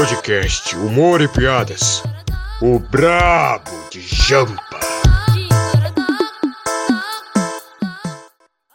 [0.00, 2.02] Podcast Humor e Piadas.
[2.62, 4.80] O Brabo de Jampa.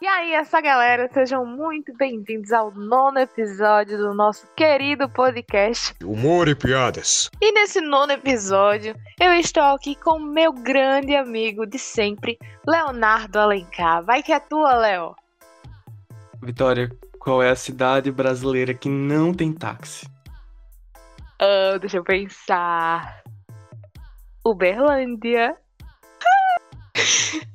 [0.00, 5.96] E aí, essa galera, sejam muito bem-vindos ao nono episódio do nosso querido podcast.
[6.04, 7.28] Humor e Piadas.
[7.42, 14.04] E nesse nono episódio, eu estou aqui com meu grande amigo de sempre, Leonardo Alencar.
[14.04, 15.16] Vai que é tua, Léo.
[16.40, 16.88] Vitória,
[17.18, 20.06] qual é a cidade brasileira que não tem táxi?
[21.40, 23.22] Ah, deixa eu pensar.
[24.44, 25.56] Uberlândia.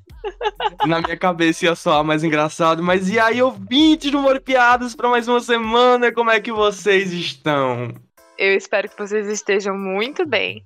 [0.86, 5.28] Na minha cabeça ia soar mais engraçado, mas e aí, ouvintes do Piadas, para mais
[5.28, 7.94] uma semana, como é que vocês estão?
[8.38, 10.66] Eu espero que vocês estejam muito bem.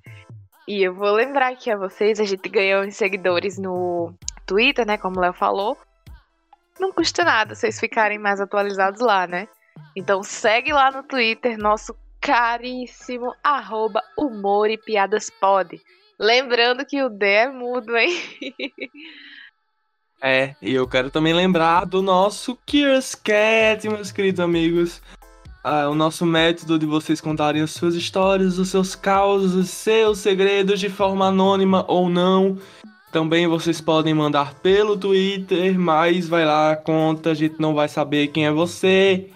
[0.68, 4.12] E eu vou lembrar aqui a vocês, a gente ganhou uns seguidores no
[4.44, 4.98] Twitter, né?
[4.98, 5.78] Como o Léo falou.
[6.78, 9.48] Não custa nada vocês ficarem mais atualizados lá, né?
[9.94, 15.80] Então segue lá no Twitter, nosso caríssimo arroba humor e piadas pod.
[16.18, 18.14] Lembrando que o D é mudo, hein?
[20.22, 25.02] É, e eu quero também lembrar do nosso Curious Cat, meus queridos amigos.
[25.62, 30.18] Ah, o nosso método de vocês contarem as suas histórias, os seus causos, os seus
[30.18, 32.58] segredos de forma anônima ou não.
[33.12, 38.28] Também vocês podem mandar pelo Twitter, mas vai lá, conta, a gente não vai saber
[38.28, 39.28] quem é você.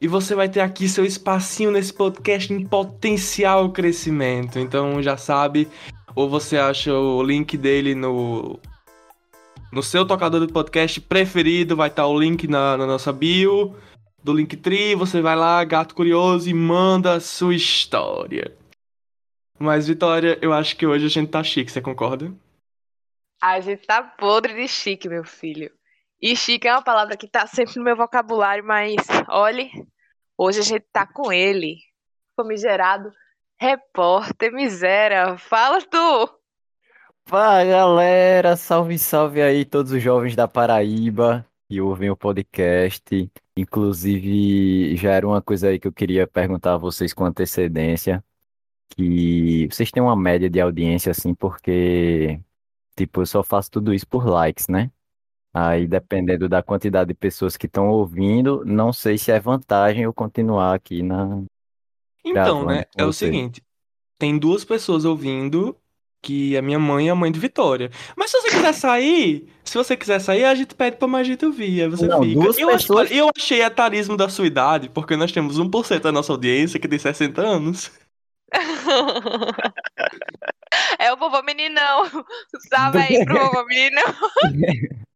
[0.00, 4.58] E você vai ter aqui seu espacinho nesse podcast em potencial crescimento.
[4.58, 5.68] Então já sabe,
[6.14, 8.58] ou você acha o link dele no
[9.70, 13.76] no seu tocador do podcast preferido, vai estar o link na, na nossa bio
[14.22, 18.56] do Linktree, você vai lá, gato curioso, e manda a sua história.
[19.58, 22.32] Mas, Vitória, eu acho que hoje a gente tá chique, você concorda?
[23.40, 25.70] A gente tá podre de chique, meu filho.
[26.20, 28.96] E chique é uma palavra que tá sempre no meu vocabulário, mas
[29.28, 29.70] olhe,
[30.36, 31.76] hoje a gente tá com ele,
[32.36, 33.12] famigerado
[33.60, 35.36] repórter miséria.
[35.36, 36.38] Fala tu!
[37.26, 43.30] Fala galera, salve salve aí todos os jovens da Paraíba que ouvem o podcast.
[43.56, 48.24] Inclusive, já era uma coisa aí que eu queria perguntar a vocês com antecedência,
[48.90, 52.40] que vocês têm uma média de audiência assim, porque
[52.96, 54.90] tipo, eu só faço tudo isso por likes, né?
[55.52, 60.12] Aí dependendo da quantidade de pessoas que estão ouvindo, não sei se é vantagem eu
[60.12, 61.42] continuar aqui na
[62.24, 63.62] Então, gravando né, com é o seguinte,
[64.18, 65.76] tem duas pessoas ouvindo,
[66.20, 67.90] que é minha mãe e a mãe de Vitória.
[68.16, 71.44] Mas se você quiser sair, se você quiser sair, a gente pede pra mais gente
[71.46, 72.34] ouvir, aí você Não, fica.
[72.34, 76.02] duas Eu, acho- pessoas- olha, eu achei etarismo da sua idade, porque nós temos 1%
[76.02, 77.90] da nossa audiência que tem 60 anos.
[80.98, 82.04] é o vovô meninão.
[82.68, 84.04] Salve aí pro vovô meninão.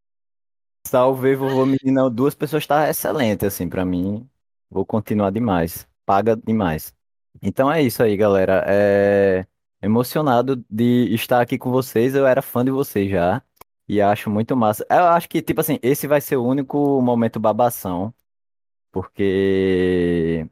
[0.92, 2.10] Salve, vovô meninão.
[2.10, 4.28] Duas pessoas tá excelente, assim, pra mim.
[4.68, 5.88] Vou continuar demais.
[6.04, 6.94] Paga demais.
[7.40, 8.62] Então é isso aí, galera.
[8.68, 9.46] É
[9.80, 12.14] emocionado de estar aqui com vocês.
[12.14, 13.42] Eu era fã de vocês já.
[13.88, 14.86] E acho muito massa.
[14.90, 18.12] Eu acho que, tipo assim, esse vai ser o único momento babação.
[18.92, 20.48] Porque,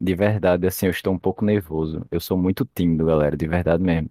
[0.00, 2.06] de verdade, assim, eu estou um pouco nervoso.
[2.10, 4.10] Eu sou muito tímido, galera, de verdade mesmo.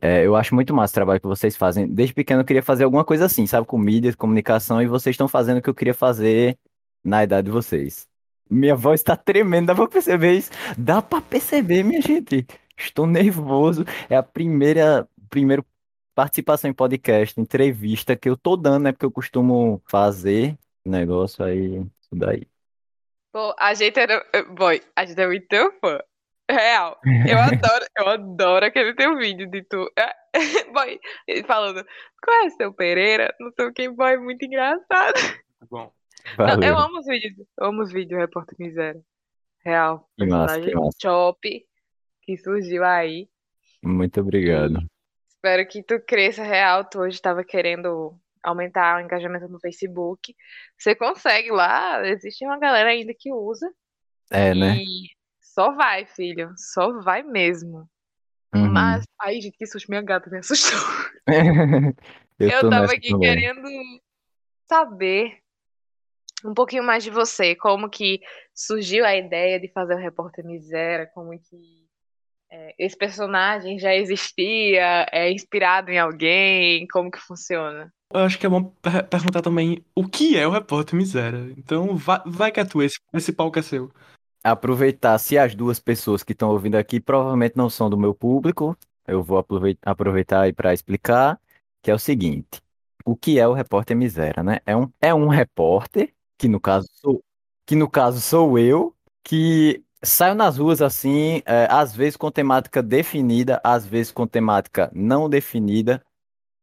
[0.00, 1.86] É, eu acho muito massa o trabalho que vocês fazem.
[1.86, 3.66] Desde pequeno eu queria fazer alguma coisa assim, sabe?
[3.66, 6.58] Com mídia, comunicação, e vocês estão fazendo o que eu queria fazer
[7.02, 8.08] na idade de vocês.
[8.48, 10.50] Minha voz tá tremendo, dá pra perceber isso?
[10.76, 12.46] Dá pra perceber, minha gente.
[12.76, 13.84] Estou nervoso.
[14.08, 15.64] É a primeira, primeira
[16.14, 18.92] participação em podcast, entrevista que eu tô dando, né?
[18.92, 22.46] Porque eu costumo fazer negócio aí, isso daí.
[23.32, 24.24] Pô, a gente era.
[24.50, 25.98] Boy, a gente é muito fã.
[26.50, 26.98] Real.
[27.28, 29.90] Eu adoro, eu adoro aquele teu vídeo de tu.
[30.72, 31.84] Boy, ele falando,
[32.22, 33.34] conhece seu Pereira?
[33.40, 35.14] Não sei o que, boy, muito engraçado.
[35.70, 35.90] Bom,
[36.38, 36.78] Não, eu Valeu.
[36.78, 37.46] amo os vídeos.
[37.58, 39.00] Eu amo os vídeos, Repórter Miséria.
[39.64, 40.08] Real.
[40.18, 41.02] Que massa, Personagem que.
[41.02, 41.66] Chop
[42.22, 43.28] que surgiu aí.
[43.82, 44.78] Muito obrigado.
[45.28, 46.84] Espero que tu cresça real.
[46.84, 50.34] Tu hoje estava querendo aumentar o engajamento no Facebook.
[50.78, 52.06] Você consegue lá.
[52.06, 53.70] Existe uma galera ainda que usa.
[54.30, 54.78] É, né?
[55.54, 56.52] Só vai, filho.
[56.56, 57.88] Só vai mesmo.
[58.54, 58.72] Uhum.
[58.72, 59.04] Mas.
[59.20, 59.88] Ai, gente, que susto.
[59.88, 60.78] Minha gata me assustou.
[62.38, 63.20] Eu Eu tava aqui também.
[63.20, 63.68] querendo
[64.68, 65.38] saber
[66.44, 67.54] um pouquinho mais de você.
[67.54, 68.20] Como que
[68.52, 71.08] surgiu a ideia de fazer o Repórter Miséria?
[71.14, 71.86] Como que
[72.50, 75.06] é, esse personagem já existia?
[75.12, 76.86] É inspirado em alguém?
[76.88, 77.92] Como que funciona?
[78.12, 81.52] eu acho que é bom per- perguntar também o que é o repórter miséria.
[81.56, 83.90] Então, vai, vai que é tu, esse, esse palco é seu.
[84.44, 88.76] Aproveitar, se as duas pessoas que estão ouvindo aqui provavelmente não são do meu público,
[89.08, 91.40] eu vou aprovei- aproveitar aí para explicar,
[91.82, 92.60] que é o seguinte:
[93.04, 94.60] o que é o repórter miséria, né?
[94.66, 97.24] É um, é um repórter, que no caso sou,
[97.66, 98.94] que no caso sou eu,
[99.24, 104.90] que saio nas ruas assim, é, às vezes com temática definida, às vezes com temática
[104.94, 106.04] não definida,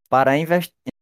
[0.10, 0.38] para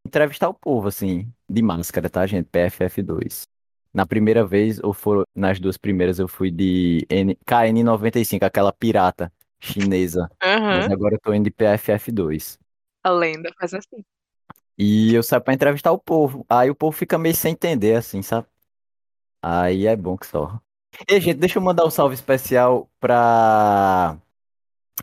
[0.05, 2.47] entrevistar o povo, assim, de máscara, tá, gente?
[2.47, 3.47] PFF2.
[3.93, 9.31] Na primeira vez, ou foram nas duas primeiras, eu fui de N- KN95, aquela pirata
[9.59, 10.31] chinesa.
[10.67, 10.89] Mas Aham.
[10.89, 12.59] agora eu tô indo de PFF2.
[13.03, 14.05] A lenda faz assim.
[14.77, 16.45] E eu saio pra entrevistar o povo.
[16.49, 18.47] Aí o povo fica meio sem entender, assim, sabe?
[19.41, 20.61] Aí é bom que só.
[21.07, 24.17] E, gente, deixa eu mandar um salve especial pra.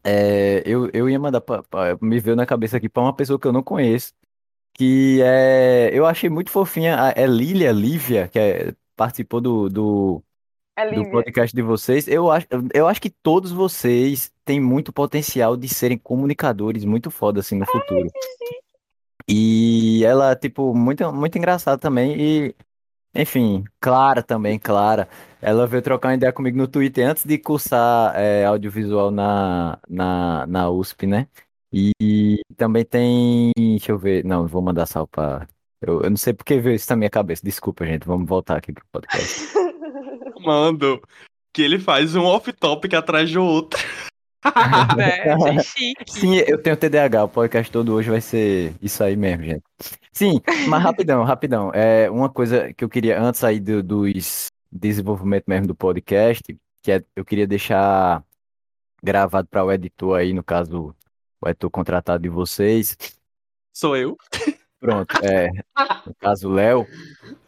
[0.05, 3.39] é, eu, eu ia mandar pra, pra- me veio na cabeça aqui pra uma pessoa
[3.41, 4.15] que eu não conheço.
[4.77, 5.91] Que é.
[5.93, 6.97] Eu achei muito fofinha.
[7.01, 10.23] a- É Lília, Lívia, que é- participou do, do,
[10.77, 12.09] É do podcast de vocês.
[12.09, 17.41] Eu acho, eu acho que todos vocês têm muito potencial de serem comunicadores muito foda
[17.41, 18.09] assim no futuro.
[19.29, 22.17] E ela, tipo, muito, muito engraçada também.
[22.21, 22.55] E,
[23.15, 25.09] enfim, Clara também, Clara.
[25.43, 30.47] Ela veio trocar uma ideia comigo no Twitter antes de cursar é, audiovisual na, na,
[30.47, 31.29] na USP, né?
[31.73, 31.93] E
[32.57, 33.53] também tem.
[33.57, 34.25] Deixa eu ver.
[34.25, 35.47] Não, vou mandar salve pra.
[35.81, 37.43] Eu, eu não sei porque veio isso na minha cabeça.
[37.45, 38.07] Desculpa, gente.
[38.07, 39.47] Vamos voltar aqui pro podcast.
[40.45, 41.01] Mando
[41.53, 43.81] que ele faz um off-topic atrás do outro.
[44.45, 46.05] Achei chique.
[46.11, 49.63] Sim, eu tenho TDAH, o podcast todo hoje vai ser isso aí mesmo, gente.
[50.13, 51.71] Sim, mas rapidão, rapidão.
[51.75, 56.43] É uma coisa que eu queria, antes aí do, dos desenvolvimento mesmo do podcast,
[56.83, 58.23] que é, eu queria deixar
[59.03, 60.95] gravado para o editor aí, no caso,
[61.41, 62.97] o editor contratado de vocês.
[63.73, 64.17] Sou eu.
[64.79, 65.49] Pronto, é,
[66.07, 66.87] no caso, o Léo,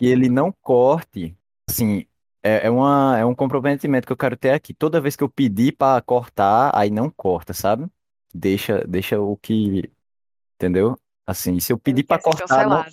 [0.00, 1.36] e ele não corte,
[1.68, 2.06] assim,
[2.42, 4.72] é, é, uma, é um comprometimento que eu quero ter aqui.
[4.72, 7.86] Toda vez que eu pedir para cortar, aí não corta, sabe?
[8.34, 9.90] Deixa, deixa o que,
[10.56, 10.98] entendeu?
[11.26, 12.84] Assim, se eu pedir para cortar, não,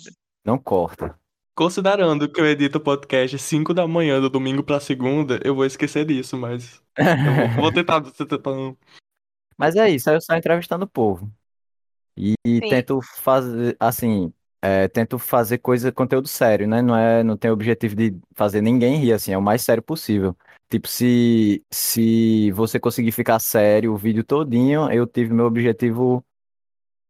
[0.44, 1.18] não corta.
[1.54, 5.64] Considerando que eu edito o podcast 5 da manhã do domingo pra segunda, eu vou
[5.64, 6.82] esquecer disso, mas.
[6.96, 8.00] Eu vou, vou tentar.
[8.00, 8.76] vou tentar-
[9.56, 11.30] Mas é isso, aí eu saio entrevistando o povo.
[12.16, 14.32] E, e tento fazer, assim,
[14.62, 16.80] é, tento fazer coisa, conteúdo sério, né?
[16.82, 19.82] Não é, não tem o objetivo de fazer ninguém rir, assim, é o mais sério
[19.82, 20.36] possível.
[20.70, 26.24] Tipo, se, se você conseguir ficar sério o vídeo todinho, eu tive meu objetivo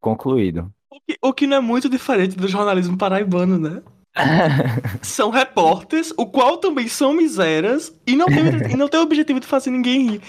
[0.00, 0.72] concluído.
[0.90, 3.82] O que- O que não é muito diferente do jornalismo paraibano, né?
[5.02, 9.40] São repórteres, o qual também são misérias e não tem, e não tem o objetivo
[9.40, 10.22] de fazer ninguém rir.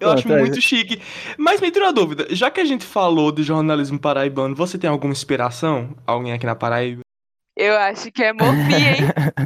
[0.00, 0.38] Eu Pronto, acho é.
[0.38, 1.00] muito chique.
[1.36, 4.88] Mas me tira uma dúvida, já que a gente falou de jornalismo paraibano, você tem
[4.88, 5.90] alguma inspiração?
[6.06, 7.02] Alguém aqui na Paraíba?
[7.54, 8.96] Eu acho que é Mofi, hein?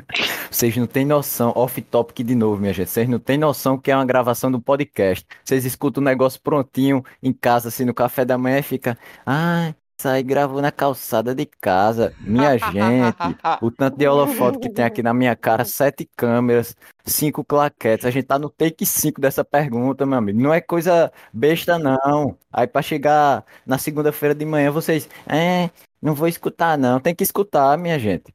[0.48, 2.88] Vocês não têm noção, off-topic de novo, minha gente.
[2.88, 5.26] Vocês não têm noção que é uma gravação do podcast.
[5.44, 8.96] Vocês escutam o negócio prontinho em casa, assim, no café da manhã e fica.
[9.26, 12.14] Ah, isso aí gravou na calçada de casa.
[12.20, 13.16] Minha gente,
[13.62, 18.04] o tanto de holofote que tem aqui na minha cara, sete câmeras, cinco claquetes.
[18.04, 20.38] A gente tá no take 5 dessa pergunta, meu amigo.
[20.38, 22.36] Não é coisa besta, não.
[22.52, 25.08] Aí pra chegar na segunda-feira de manhã, vocês.
[25.26, 25.70] É,
[26.00, 27.00] não vou escutar, não.
[27.00, 28.34] Tem que escutar, minha gente.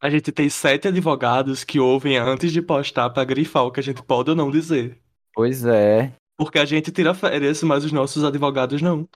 [0.00, 3.82] A gente tem sete advogados que ouvem antes de postar pra grifar o que a
[3.82, 4.96] gente pode ou não dizer.
[5.34, 6.12] Pois é.
[6.36, 9.08] Porque a gente tira férias, mas os nossos advogados não.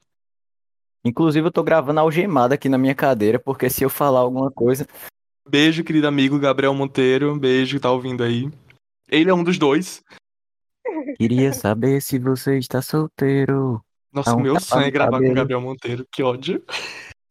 [1.04, 4.86] Inclusive, eu tô gravando algemado aqui na minha cadeira, porque se eu falar alguma coisa.
[5.46, 7.38] Beijo, querido amigo Gabriel Monteiro.
[7.38, 8.50] Beijo, tá ouvindo aí.
[9.10, 10.02] Ele é um dos dois.
[11.18, 13.84] Queria saber se você está solteiro.
[14.10, 15.34] Nossa, Não, meu tá sonho é gravar com o cabelo.
[15.34, 16.06] Gabriel Monteiro.
[16.10, 16.62] Que ódio.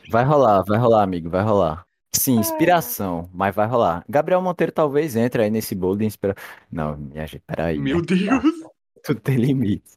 [0.10, 1.86] Vai rolar, vai rolar, amigo, vai rolar.
[2.12, 4.06] Sim, inspiração, mas vai rolar.
[4.08, 6.44] Gabriel Monteiro talvez entre aí nesse bolo de inspiração.
[6.72, 7.80] Não, minha gente, peraí.
[7.80, 8.04] Meu né?
[8.06, 8.44] Deus.
[9.04, 9.96] Tudo tem limite.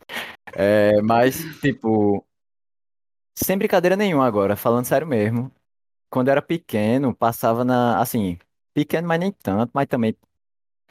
[0.54, 2.24] É, mas, tipo,
[3.36, 5.52] sem brincadeira nenhuma agora, falando sério mesmo.
[6.10, 8.00] Quando eu era pequeno, passava na.
[8.00, 8.38] Assim,
[8.74, 10.16] pequeno, mas nem tanto, mas também.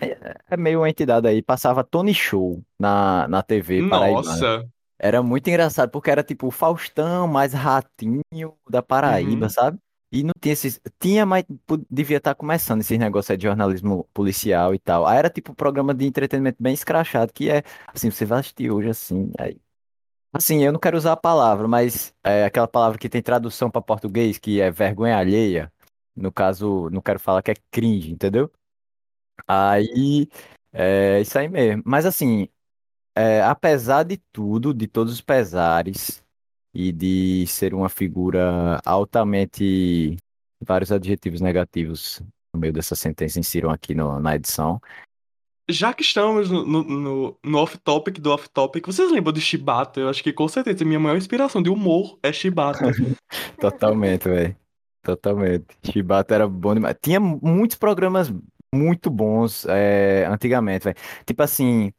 [0.01, 0.17] É,
[0.51, 1.41] é meio uma entidade aí.
[1.41, 4.41] Passava Tony Show na, na TV paraibana.
[4.41, 4.69] Nossa.
[4.99, 8.21] Era muito engraçado, porque era tipo o Faustão mais ratinho
[8.69, 9.49] da Paraíba, Uhum.
[9.49, 9.79] sabe?
[10.11, 10.79] E não tinha esses.
[10.99, 11.43] Tinha, mas
[11.89, 15.05] devia estar começando esses negócios aí de jornalismo policial e tal.
[15.05, 18.71] Aí era tipo um programa de entretenimento bem escrachado, que é assim, você vai assistir
[18.71, 19.31] hoje assim.
[19.39, 19.59] Aí...
[20.37, 23.81] Assim, eu não quero usar a palavra, mas é aquela palavra que tem tradução para
[23.81, 25.71] português, que é vergonha alheia.
[26.15, 28.51] No caso, não quero falar que é cringe, entendeu?
[29.47, 30.27] Aí,
[30.73, 31.83] é isso aí mesmo.
[31.85, 32.49] Mas assim,
[33.15, 36.23] é, apesar de tudo, de todos os pesares,
[36.73, 40.17] e de ser uma figura altamente.
[40.61, 42.21] Vários adjetivos negativos
[42.53, 44.81] no meio dessa sentença insiram aqui no- na edição.
[45.69, 49.99] Já que estamos no, no, no- off-topic do off-topic, vocês lembram de Shibata?
[49.99, 52.95] Eu acho que com certeza minha maior inspiração de humor é Shibata.
[53.59, 54.55] Totalmente, velho.
[55.01, 55.77] Totalmente.
[55.83, 56.95] Chibata era bom demais.
[57.01, 58.31] Tinha muitos programas
[58.73, 60.97] muito bons é, antigamente, velho.
[61.25, 61.93] Tipo assim,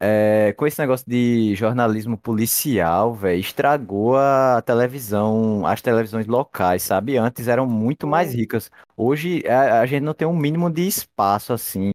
[0.00, 7.16] é, com esse negócio de jornalismo policial, velho, estragou a televisão, as televisões locais, sabe?
[7.18, 8.34] Antes eram muito mais Hum.
[8.34, 8.70] ricas.
[8.96, 11.92] Hoje a, a gente não tem um mínimo de espaço assim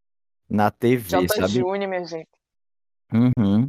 [0.55, 1.53] na TV, Jota sabe?
[1.53, 2.29] Júnior, minha gente.
[3.13, 3.67] Uhum.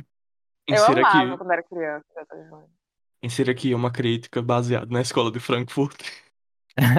[0.67, 2.71] Eu Insira amava aqui, quando era criança, Jota Júnior.
[3.23, 6.01] insira aqui uma crítica baseada na escola de Frankfurt.
[6.79, 6.97] Amo.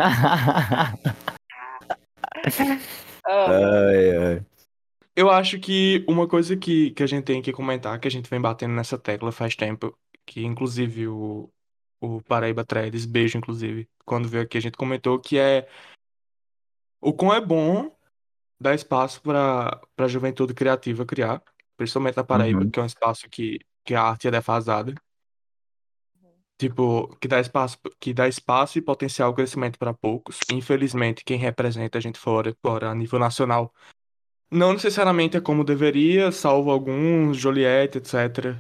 [3.29, 4.45] Ai, ai.
[5.13, 8.29] Eu acho que uma coisa que, que a gente tem que comentar, que a gente
[8.29, 11.51] vem batendo nessa tecla faz tempo, que inclusive o,
[11.99, 15.67] o Paraíba Trades, beijo inclusive, quando veio aqui a gente comentou que é
[17.01, 17.96] o quão é bom
[18.59, 21.41] dar espaço para a juventude criativa criar,
[21.75, 22.71] principalmente na Paraíba, Uhum.
[22.71, 24.93] que é um espaço que, que a arte é defasada.
[26.57, 30.39] Tipo, que dá espaço, que dá espaço e potencial crescimento para poucos.
[30.51, 33.71] Infelizmente, quem representa a gente fora, fora a nível nacional,
[34.49, 38.55] não necessariamente é como deveria, salvo alguns, Joliette, etc.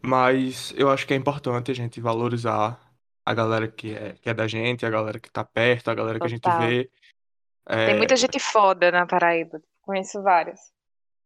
[0.00, 2.80] Mas eu acho que é importante a gente valorizar
[3.26, 6.18] a galera que é, que é da gente, a galera que tá perto, a galera
[6.18, 6.60] que a gente Total.
[6.60, 6.90] vê.
[7.68, 9.60] Tem É, muita gente foda na Paraíba.
[9.82, 10.58] Conheço várias.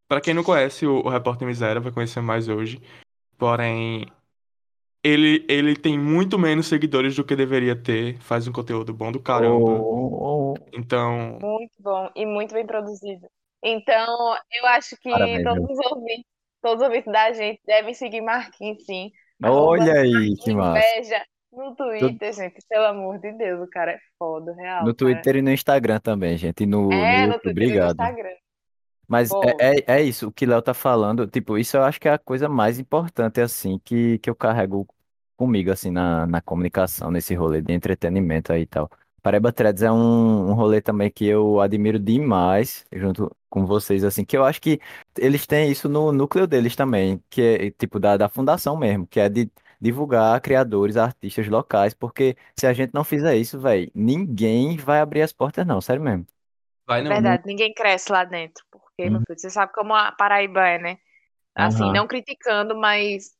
[0.08, 2.80] Pra quem não conhece o, o Repórter Miséria, vai conhecer mais hoje.
[3.38, 4.06] Porém,
[5.02, 9.20] ele, ele tem muito menos seguidores do que deveria ter, faz um conteúdo bom do
[9.20, 9.70] caramba.
[9.70, 13.26] Oh, oh, Então, Muito bom e muito bem produzido.
[13.62, 16.26] Então, eu acho que Parabéns, todos os ouvintes,
[16.60, 19.10] todos os ouvintes da gente devem seguir Marquinhos, sim.
[19.44, 19.48] oh.
[19.48, 20.78] Olha aí, que massa.
[20.78, 22.64] Inveja no Twitter, gente.
[22.68, 24.80] Pelo amor de Deus, o cara é foda, real.
[24.80, 24.94] No cara.
[24.94, 26.62] Twitter e no Instagram também, gente.
[26.62, 28.00] E no, no É, no YouTube, Twitter e no obrigado.
[28.00, 28.36] Instagram.
[29.06, 29.30] Mas
[29.60, 32.12] é, é, é isso, o que Léo tá falando, tipo, isso eu acho que é
[32.12, 34.86] a coisa mais importante, assim, que, que eu carrego
[35.36, 38.88] comigo, assim, na, na comunicação, nesse rolê de entretenimento aí e tal.
[39.20, 44.24] Paraíba Threads é um, um rolê também que eu admiro demais, junto com vocês, assim,
[44.24, 44.80] que eu acho que
[45.18, 49.20] eles têm isso no núcleo deles também, que é, tipo, da, da fundação mesmo, que
[49.20, 49.50] é de
[49.82, 55.22] divulgar criadores, artistas locais, porque se a gente não fizer isso, velho, ninguém vai abrir
[55.22, 56.26] as portas, não, sério mesmo.
[56.86, 57.14] vai não.
[57.14, 58.64] Verdade, ninguém cresce lá dentro.
[58.70, 59.24] Porque, meu Uhum.
[59.26, 60.98] filho, você sabe como a Paraíba é, né?
[61.56, 61.92] Assim, Aham.
[61.92, 63.32] não criticando, mas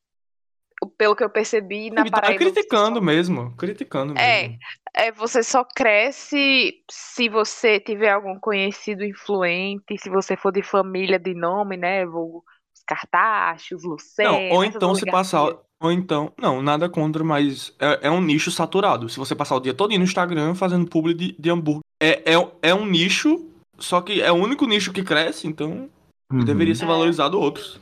[0.98, 2.34] pelo que eu percebi, na Tá Paraíba.
[2.34, 4.50] criticando só- mesmo, criticando É.
[4.50, 4.58] mesmo.
[4.94, 11.18] É, você só cresce se você tiver algum conhecido influente, se você for de família
[11.18, 12.04] de nome, né?
[12.06, 12.44] Vulgo
[12.74, 15.58] Os Cartachos, Lucena, Não, ou então se passar.
[15.82, 16.32] Ou então.
[16.38, 19.08] Não, nada contra, mas é, é um nicho saturado.
[19.08, 21.82] Se você passar o dia todo no Instagram fazendo publi de, de hambúrguer.
[22.00, 23.44] É, é, é um nicho,
[23.78, 25.90] só que é o único nicho que cresce, então
[26.32, 26.44] Uhum.
[26.44, 26.88] deveria ser É.
[26.88, 27.80] valorizado outros.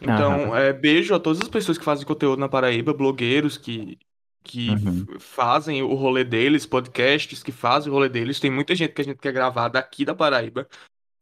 [0.00, 0.58] Então, Aham.
[0.58, 3.98] é, beijo a todas as pessoas que fazem conteúdo na Paraíba, blogueiros que,
[4.44, 5.06] que Uhum.
[5.18, 8.38] fazem o rolê deles, podcasts que fazem o rolê deles.
[8.40, 10.68] Tem muita gente que a gente quer gravar daqui da Paraíba.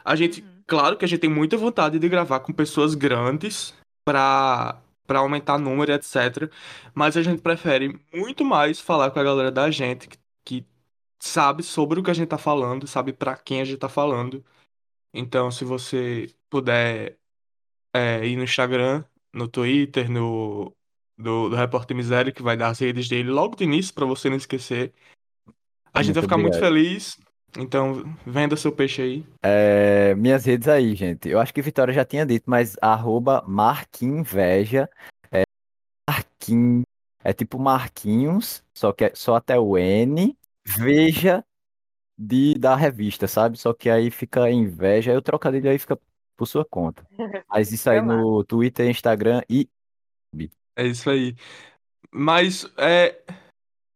[0.04, 0.46] A gente, Uhum.
[0.66, 3.72] claro que a gente tem muita vontade de gravar com pessoas grandes
[4.04, 6.50] pra, pra aumentar número, etc.
[6.94, 10.66] Mas a gente prefere muito mais falar com a galera da gente que, que
[11.20, 14.44] sabe sobre o que a gente tá falando, sabe pra quem a gente tá falando.
[15.12, 17.18] Então, se você puder
[17.92, 20.76] é, ir no Instagram, no Twitter, no
[21.16, 24.28] do, do Repórter Miséria, que vai dar as redes dele logo de início pra você
[24.28, 24.92] não esquecer.
[25.92, 26.58] A gente Muito vai ficar muito obrigado.
[26.58, 27.18] feliz.
[27.58, 29.26] Então, venda seu peixe aí.
[29.42, 31.28] É, minhas redes aí, gente.
[31.28, 34.88] Eu acho que Vitória já tinha dito, mas arroba Marquinveja.
[35.30, 35.44] É
[36.08, 36.82] Marquin,
[37.24, 40.36] é tipo Marquinhos, só que é só até o N.
[40.64, 41.44] Veja
[42.18, 43.58] de, da revista, sabe?
[43.58, 45.98] Só que aí fica inveja, aí o trocadilho aí fica
[46.36, 47.06] por sua conta.
[47.48, 49.68] Mas isso aí no Twitter, Instagram e.
[50.74, 51.34] É isso aí.
[52.10, 53.22] Mas, é,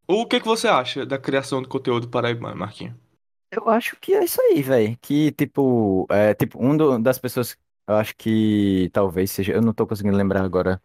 [0.07, 3.00] o que que você acha da criação de conteúdo paraibano, Marquinhos?
[3.50, 4.97] Eu acho que é isso aí, velho.
[5.00, 9.73] Que, tipo, é, tipo, um do- das pessoas, eu acho que talvez seja, eu não
[9.75, 10.80] tô conseguindo lembrar agora,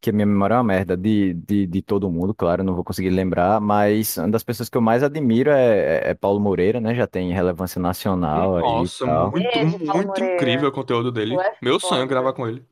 [0.00, 2.84] que a minha memória é uma merda, de, de, de todo mundo, claro, não vou
[2.84, 6.94] conseguir lembrar, mas uma das pessoas que eu mais admiro é, é Paulo Moreira, né?
[6.94, 9.32] Já tem relevância nacional aí e Nossa, tal.
[9.32, 10.64] muito, Beijo, Paulo muito Moreira.
[10.64, 11.36] incrível o conteúdo dele.
[11.36, 12.08] Tu é Meu sonho é foda.
[12.08, 12.66] gravar com ele.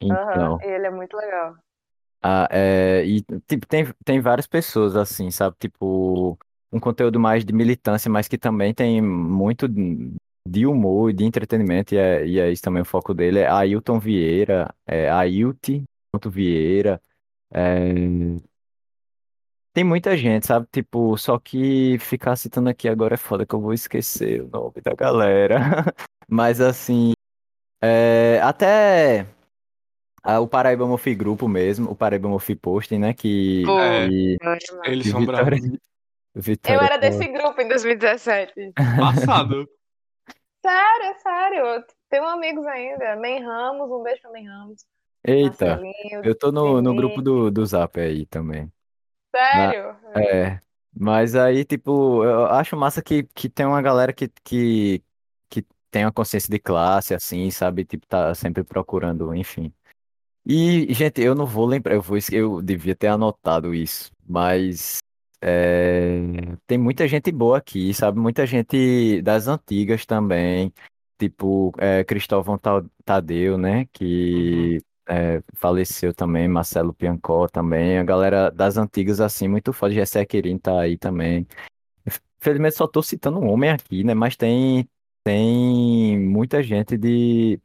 [0.00, 1.56] Então, Aham, ele é muito legal.
[2.22, 5.56] ah, é, e, tipo, tem, tem várias pessoas assim, sabe?
[5.58, 6.38] Tipo,
[6.72, 9.66] um conteúdo mais de militância, mas que também tem muito
[10.48, 13.48] de humor e de entretenimento, e é, e é isso também o foco dele, é
[13.48, 15.84] Ailton Vieira, é Ailton
[16.30, 17.00] Vieira,
[17.52, 17.94] é,
[19.78, 20.66] tem muita gente, sabe?
[20.72, 24.80] Tipo, só que ficar citando aqui agora é foda que eu vou esquecer o nome
[24.82, 25.56] da galera.
[26.28, 27.12] Mas assim,
[27.80, 29.24] é, até
[30.22, 33.14] ah, o Paraíba Mofi Grupo mesmo, o Paraíba Mofi Posting, né?
[33.14, 34.08] Que, É,
[34.44, 34.80] massa.
[34.84, 35.78] eles que são Vitória, bravos.
[36.38, 38.72] Eu Vitória era tá- desse grupo em 2017.
[38.96, 39.68] Passado.
[40.64, 41.84] Sério, sério.
[42.08, 43.16] Temos amigos ainda.
[43.16, 44.84] Men Ramos, um beijo pra Men Ramos.
[45.24, 48.72] Eita, Marcelinho, eu tô no, no grupo do, do Zap aí também.
[49.34, 49.96] Sério?
[50.16, 50.60] É,
[50.94, 55.02] mas aí, tipo, eu acho massa que, que tem uma galera que, que,
[55.48, 57.84] que tem uma consciência de classe, assim, sabe?
[57.84, 59.72] Tipo, tá sempre procurando, enfim.
[60.46, 65.00] E, gente, eu não vou lembrar, eu vou, eu devia ter anotado isso, mas
[65.40, 68.18] é, tem muita gente boa aqui, sabe?
[68.18, 70.72] Muita gente das antigas também,
[71.18, 73.86] tipo é, Cristóvão Ta- Tadeu, né?
[73.92, 80.24] Que é, faleceu também, Marcelo Piancó também, a galera das antigas, assim, muito foda, Gessé
[80.26, 81.46] Querin tá aí também.
[82.40, 84.14] Infelizmente só tô citando um homem aqui, né?
[84.14, 84.88] Mas tem,
[85.24, 87.60] tem muita gente de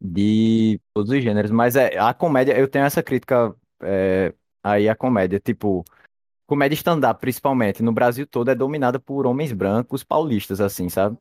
[0.00, 4.96] de todos os gêneros, mas é a comédia, eu tenho essa crítica é, aí a
[4.96, 5.84] comédia, tipo,
[6.50, 11.16] comédia stand-up principalmente, no Brasil todo é dominada por homens brancos paulistas, assim, sabe?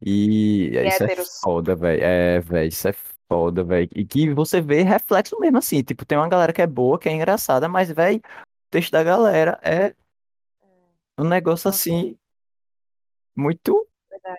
[0.00, 1.40] E E isso é héteros.
[1.42, 2.00] foda, velho.
[2.00, 2.94] É, velho, isso é
[3.28, 3.88] foda, velho.
[3.92, 7.08] E que você vê reflexo mesmo, assim, tipo, tem uma galera que é boa, que
[7.08, 9.92] é engraçada, mas, velho, o texto da galera é
[11.18, 12.16] um negócio assim,
[13.34, 13.84] muito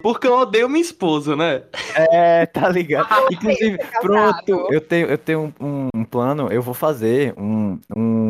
[0.01, 1.63] Porque eu odeio minha esposa, né?
[2.13, 3.09] É, tá ligado?
[3.29, 4.45] Inclusive, ser casado.
[4.45, 8.28] pronto, eu tenho, eu tenho um, um plano, eu vou fazer um, um,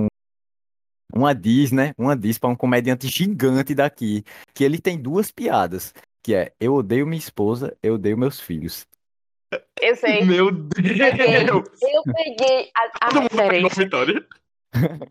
[1.14, 1.94] uma diz, né?
[1.98, 4.24] Uma diz pra um comediante gigante daqui,
[4.54, 8.88] que ele tem duas piadas, que é, eu odeio minha esposa, eu odeio meus filhos.
[9.82, 10.24] Eu sei.
[10.24, 10.52] Meu.
[10.52, 11.70] Deus!
[11.82, 13.84] Eu peguei a, a Todo mundo pegou a referência.
[13.84, 14.28] vitória.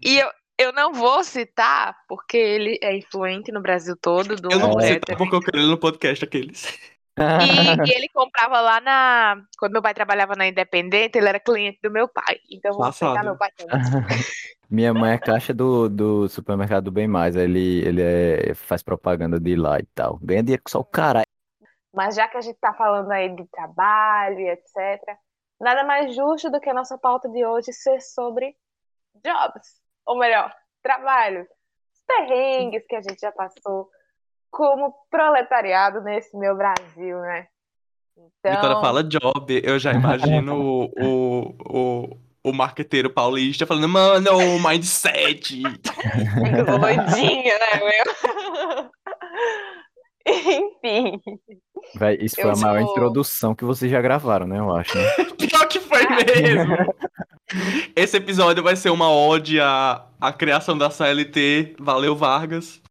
[0.00, 4.58] E eu, eu não vou citar, porque ele é influente no Brasil todo, do Eu
[4.60, 6.78] não vou citar porque eu quero ele no podcast aqueles.
[7.18, 9.42] E, e ele comprava lá na.
[9.58, 12.38] Quando meu pai trabalhava na Independente, ele era cliente do meu pai.
[12.48, 13.10] Então eu vou Passado.
[13.10, 13.80] citar meu pai também.
[14.70, 19.40] Minha mãe é caixa do, do supermercado do Bem Mais, ele, ele é, faz propaganda
[19.40, 20.18] de lá e tal.
[20.22, 21.26] Ganha dinheiro com só o caralho.
[21.92, 25.16] Mas já que a gente tá falando aí de trabalho e etc.,
[25.58, 28.54] nada mais justo do que a nossa pauta de hoje ser sobre
[29.24, 29.80] jobs.
[30.04, 31.42] Ou melhor, trabalho.
[31.42, 33.88] Os perrengues que a gente já passou
[34.50, 37.48] como proletariado nesse meu Brasil, né?
[38.44, 44.36] Vitória Então, fala job, eu já imagino o, o, o, o marqueteiro paulista falando, mano,
[44.36, 45.62] o mindset.
[45.64, 48.90] é sou doidinha, né, meu?
[50.28, 51.20] Enfim.
[51.94, 54.58] Véi, isso foi Eu a maior introdução que vocês já gravaram, né?
[54.58, 55.04] Eu acho, né?
[55.38, 56.76] Pior que foi mesmo.
[57.96, 61.76] Esse episódio vai ser uma ode à, à criação da CLT.
[61.78, 62.82] Valeu, Vargas.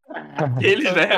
[0.60, 1.10] Eles, né?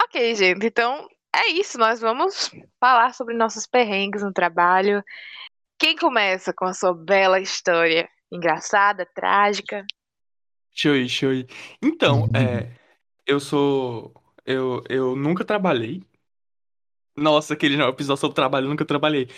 [0.00, 0.64] Ok, gente.
[0.64, 1.78] Então é isso.
[1.78, 5.02] Nós vamos falar sobre nossos perrengues no trabalho.
[5.84, 8.08] Quem começa com a sua bela história?
[8.32, 9.84] Engraçada, trágica?
[10.70, 11.46] Deixa eu ir, deixa eu ir.
[11.82, 12.70] Então, é,
[13.26, 14.14] eu sou.
[14.46, 16.02] Eu, eu nunca trabalhei.
[17.14, 19.28] Nossa, aquele episódio sobre trabalho, eu nunca trabalhei.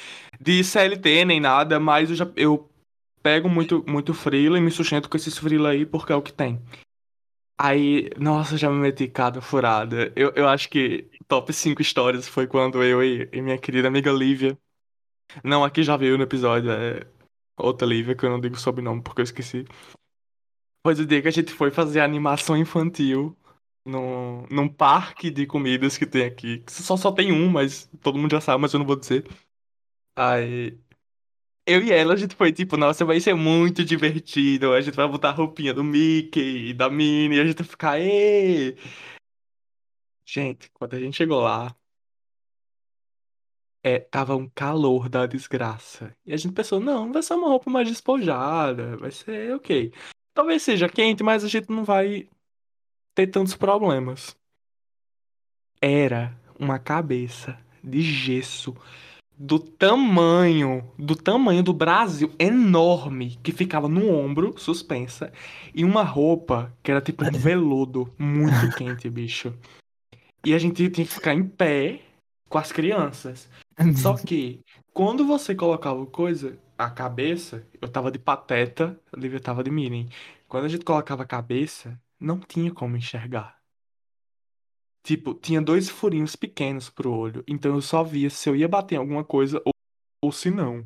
[0.40, 2.70] De CLT nem nada, mas eu já eu
[3.20, 6.32] pego muito, muito freela e me sustento com esses freela aí porque é o que
[6.32, 6.62] tem.
[7.58, 10.12] Aí, nossa, já me meti cada furada.
[10.14, 14.12] Eu, eu acho que top 5 histórias foi quando eu e, e minha querida amiga
[14.12, 14.56] Lívia.
[15.44, 17.06] Não, aqui já veio no episódio, é
[17.56, 19.64] outra Lívia, que eu não digo sobrenome porque eu esqueci.
[20.86, 23.36] Foi o dia que a gente foi fazer animação infantil
[23.84, 26.62] num, num parque de comidas que tem aqui.
[26.68, 29.26] Só, só tem um, mas todo mundo já sabe, mas eu não vou dizer.
[30.16, 30.78] Aí.
[31.66, 34.72] Eu e ela, a gente foi tipo, nossa, vai ser muito divertido.
[34.72, 37.66] A gente vai botar a roupinha do Mickey e da Minnie, e a gente vai
[37.66, 38.76] ficar, ê!
[40.24, 41.74] Gente, quando a gente chegou lá,
[43.86, 46.12] é, tava um calor da desgraça.
[46.26, 49.92] E a gente pensou, não, vai ser uma roupa mais despojada, vai ser ok.
[50.34, 52.28] Talvez seja quente, mas a gente não vai
[53.14, 54.36] ter tantos problemas.
[55.80, 58.74] Era uma cabeça de gesso
[59.38, 65.32] do tamanho, do tamanho do Brasil, enorme, que ficava no ombro, suspensa,
[65.72, 69.54] e uma roupa que era tipo um veludo, muito quente, bicho.
[70.44, 72.00] E a gente tinha que ficar em pé
[72.48, 73.48] com as crianças.
[73.96, 79.62] Só que, quando você colocava coisa, a cabeça, eu tava de pateta, a Lívia tava
[79.62, 80.08] de Minnie.
[80.48, 83.56] Quando a gente colocava a cabeça, não tinha como enxergar.
[85.02, 88.96] Tipo, tinha dois furinhos pequenos pro olho, então eu só via se eu ia bater
[88.96, 89.72] em alguma coisa ou,
[90.20, 90.84] ou se não.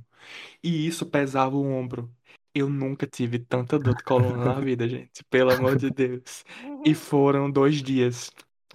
[0.63, 2.11] E isso pesava o ombro.
[2.55, 6.45] Eu nunca tive tanta dor de coluna na vida, gente, pelo amor de Deus.
[6.85, 8.31] E foram dois dias.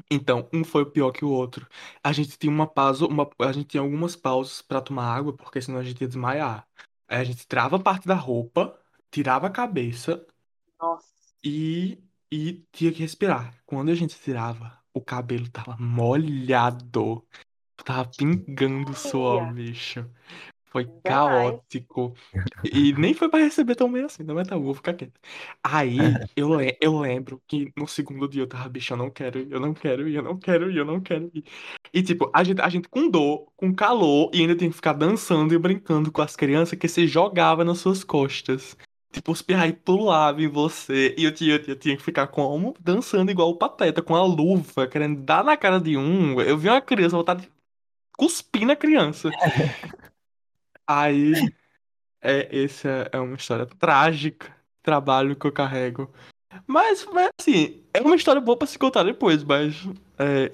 [0.10, 1.68] Então, um foi pior que o outro.
[2.04, 5.62] A gente tinha uma pausa, uma, a gente tinha algumas pausas pra tomar água, porque
[5.62, 6.68] senão a gente ia desmaiar.
[7.08, 8.78] Aí a gente tirava parte da roupa,
[9.12, 10.26] tirava a cabeça
[10.80, 11.08] Nossa.
[11.44, 13.54] e, e tinha que respirar.
[13.66, 17.26] Quando a gente tirava, o cabelo tava molhado.
[17.84, 20.10] Tava pingando suor, bicho.
[20.76, 22.14] Foi caótico.
[22.70, 25.18] E nem foi pra receber tão bem assim, não, tá, bom, vou ficar quieto.
[25.64, 25.98] Aí,
[26.36, 29.50] eu, le- eu lembro que no segundo dia eu tava, bicho, eu não quero ir,
[29.54, 31.46] eu não quero ir, eu não quero ir, eu não quero ir.
[31.94, 34.92] E, tipo, a gente, a gente com dor, com calor, e ainda tem que ficar
[34.92, 38.76] dançando e brincando com as crianças que você jogava nas suas costas.
[39.14, 42.74] Tipo, os pirrai pulavam em você, e eu tinha, eu tinha que ficar como?
[42.82, 46.42] Dançando igual o Pateta, com a luva, querendo dar na cara de um.
[46.42, 47.50] Eu vi uma criança voltar de
[48.18, 49.30] cuspir na criança.
[50.88, 51.34] Aí,
[52.22, 56.12] é, essa é uma história trágica, trabalho que eu carrego.
[56.68, 59.76] Mas, mas, assim, é uma história boa pra se contar depois, mas
[60.20, 60.52] é,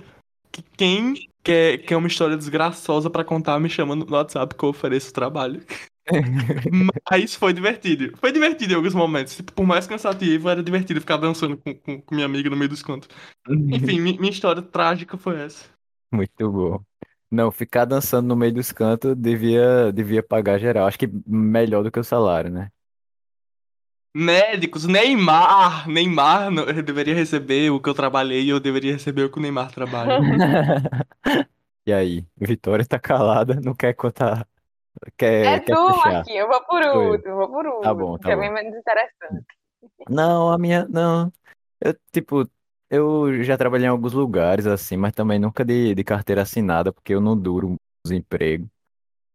[0.51, 4.69] que- quem quer, quer uma história desgraçosa pra contar, me chama no WhatsApp que eu
[4.69, 5.61] ofereço trabalho.
[7.11, 8.17] Mas foi divertido.
[8.17, 9.35] Foi divertido em alguns momentos.
[9.35, 12.69] Tipo, por mais cansativo, era divertido ficar dançando com, com, com minha amiga no meio
[12.69, 13.07] dos cantos.
[13.47, 15.65] Enfim, mi- minha história trágica foi essa.
[16.11, 16.83] Muito bom.
[17.31, 20.85] Não, ficar dançando no meio dos cantos devia, devia pagar geral.
[20.87, 22.69] Acho que melhor do que o salário, né?
[24.13, 25.87] Médicos, Neymar!
[25.87, 29.37] Neymar não- eu deveria receber o que eu trabalhei e eu deveria receber o que
[29.39, 30.19] o Neymar trabalha.
[31.85, 34.47] E aí, Vitória tá calada, não quer contar,
[35.17, 36.13] quer, É quer tu, puxar.
[36.13, 36.39] Marquinhos.
[36.41, 37.11] Eu vou por Sou eu.
[37.13, 37.81] último, vou por último.
[37.81, 38.41] Tá bom, tá que é bom.
[38.41, 39.45] bem menos interessante.
[40.09, 41.31] Não, a minha, não.
[41.81, 42.49] Eu, tipo,
[42.91, 47.13] eu já trabalhei em alguns lugares assim, mas também nunca de, de carteira assinada, porque
[47.13, 47.75] eu não duro
[48.05, 48.67] os empregos.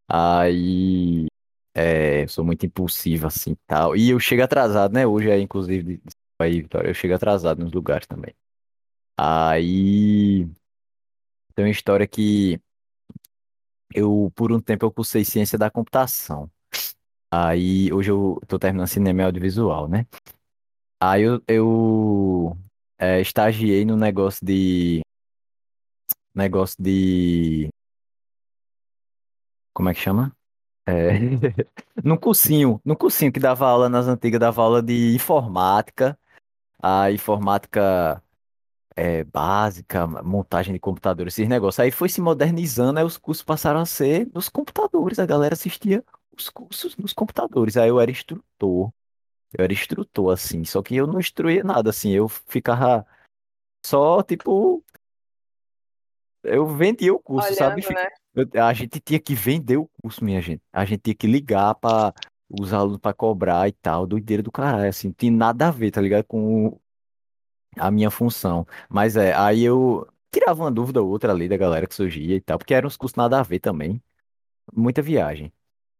[0.08, 1.26] Aí,
[1.74, 3.96] é, sou muito impulsivo assim, tal.
[3.96, 5.06] E eu chego atrasado, né?
[5.06, 6.02] Hoje é inclusive,
[6.40, 8.34] aí, Vitória, eu chego atrasado nos lugares também.
[9.18, 10.46] Aí,
[11.54, 12.60] tem uma história que
[13.94, 16.50] eu, por um tempo, eu cursei ciência da computação.
[17.32, 20.06] Aí, hoje eu tô terminando cinema e audiovisual, né?
[21.00, 22.58] Aí eu, eu
[22.98, 25.02] é, estagiei no negócio de.
[26.34, 27.68] Negócio de.
[29.72, 30.32] Como é que chama?
[30.86, 31.18] É,
[32.02, 36.18] num cursinho, num cursinho que dava aula nas antigas, dava aula de informática,
[36.80, 38.22] a informática
[38.96, 41.80] é, básica, montagem de computadores, esses negócios.
[41.80, 46.04] Aí foi se modernizando, aí os cursos passaram a ser nos computadores, a galera assistia
[46.36, 47.76] os cursos nos computadores.
[47.76, 48.92] Aí eu era instrutor,
[49.56, 53.06] eu era instrutor, assim, só que eu não instruía nada, assim, eu ficava
[53.84, 54.84] só, tipo,
[56.42, 57.82] eu vendia o curso, sabe?
[57.86, 58.08] Olhando, né?
[58.34, 60.62] Eu- a gente tinha que vender o curso, minha gente.
[60.72, 62.12] A gente tinha que ligar para
[62.48, 65.90] os alunos para cobrar e tal, doideira do caralho, assim, não tinha nada a ver,
[65.90, 66.24] tá ligado?
[66.24, 66.78] Com
[67.78, 68.66] a minha função.
[68.88, 72.40] Mas é, aí eu tirava uma dúvida ou outra ali da galera que surgia e
[72.40, 74.02] tal, porque eram uns cursos nada a ver também,
[74.74, 75.52] muita viagem.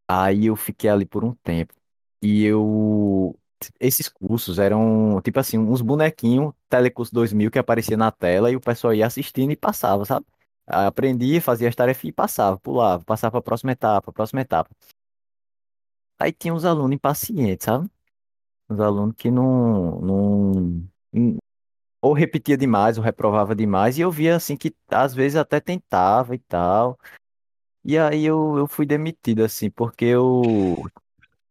[0.07, 1.73] Aí eu fiquei ali por um tempo
[2.21, 3.37] e eu.
[3.79, 8.61] Esses cursos eram, tipo assim, uns bonequinhos, Telecurso 2000, que aparecia na tela e o
[8.61, 10.25] pessoal ia assistindo e passava, sabe?
[10.67, 14.69] Aprendia, fazia as tarefas e passava, pulava, passava para a próxima etapa, próxima etapa.
[16.19, 17.89] Aí tinha uns alunos impacientes, sabe?
[18.69, 20.51] Uns alunos que não, não,
[21.13, 21.37] não-
[22.01, 26.35] ou repetia demais, ou reprovava demais, e eu via assim que às vezes até tentava
[26.35, 26.99] e tal.
[27.85, 30.83] E aí eu, eu fui demitido, assim, porque eu,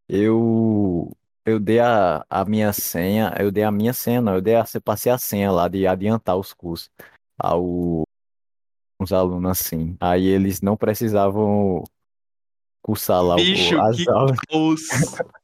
[0.09, 1.17] eu,
[1.47, 4.65] eu dei a, a minha senha, eu dei a minha senha, não, eu dei a,
[4.75, 6.91] eu passei a senha lá de adiantar os cursos
[7.39, 8.03] ao,
[9.01, 9.97] uns alunos assim.
[10.01, 11.85] Aí eles não precisavam
[12.83, 14.39] cursar lá o- Bicho, as que aulas.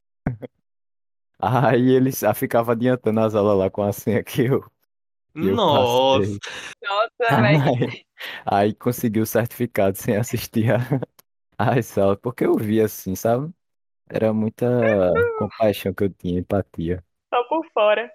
[1.44, 4.60] Aí eles ah, ficavam adiantando as aulas lá com a senha que eu,
[5.34, 6.20] que eu Nossa.
[6.20, 6.38] passei.
[6.82, 7.62] Nossa, velho.
[7.64, 8.04] Aí,
[8.46, 10.78] aí consegui o certificado sem assistir a,
[11.58, 13.52] às aulas, porque eu vi assim, sabe?
[14.12, 14.66] Era muita
[15.38, 17.02] compaixão que eu tinha, empatia.
[17.32, 18.10] Só por fora.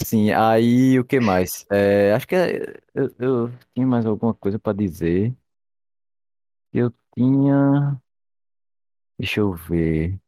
[0.00, 1.66] Sim, aí o que mais?
[1.70, 5.34] É, acho que é- eu, eu tinha mais alguma coisa para dizer.
[6.72, 8.00] Eu tinha.
[9.18, 10.18] Deixa eu ver.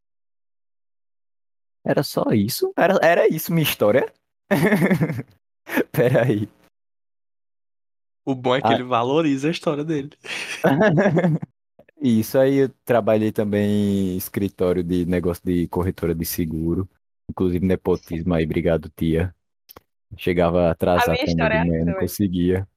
[1.85, 2.73] Era só isso?
[2.77, 4.13] Era, era isso minha história?
[5.93, 6.47] Peraí.
[8.25, 8.75] O bom é que Ah.
[8.75, 10.11] ele valoriza a história dele.
[12.03, 16.89] Isso aí eu trabalhei também em escritório de negócio de corretora de seguro.
[17.29, 19.35] Inclusive nepotismo aí, obrigado, tia.
[20.17, 22.69] Chegava atrasado minha também história é assim não conseguia.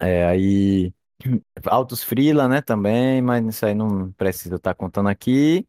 [0.00, 0.92] É, aí.
[1.66, 5.66] Autos freela, né, também, mas isso aí não precisa estar contando aqui.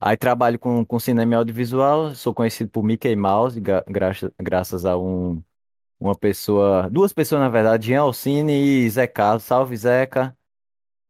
[0.00, 4.84] Aí trabalho com, com cinema e audiovisual, sou conhecido por Mickey Mouse, gra- graça- graças
[4.84, 5.42] a um,
[6.00, 8.52] uma pessoa, duas pessoas na verdade, Jean Alcine
[8.86, 9.44] e Zé Carlos.
[9.44, 10.36] Salve, Zeca.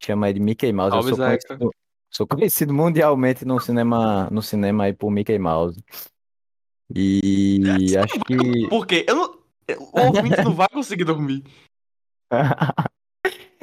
[0.05, 0.97] Chama ele de Mickey Mouse.
[0.97, 1.75] Eu Salve, sou conhecido,
[2.11, 5.83] sou conhecido mundialmente no cinema, no cinema aí por Mickey Mouse.
[6.95, 7.61] E
[7.97, 9.05] acho que Por quê?
[9.09, 9.43] Eu não...
[9.93, 11.45] O ouvinte não vai conseguir dormir.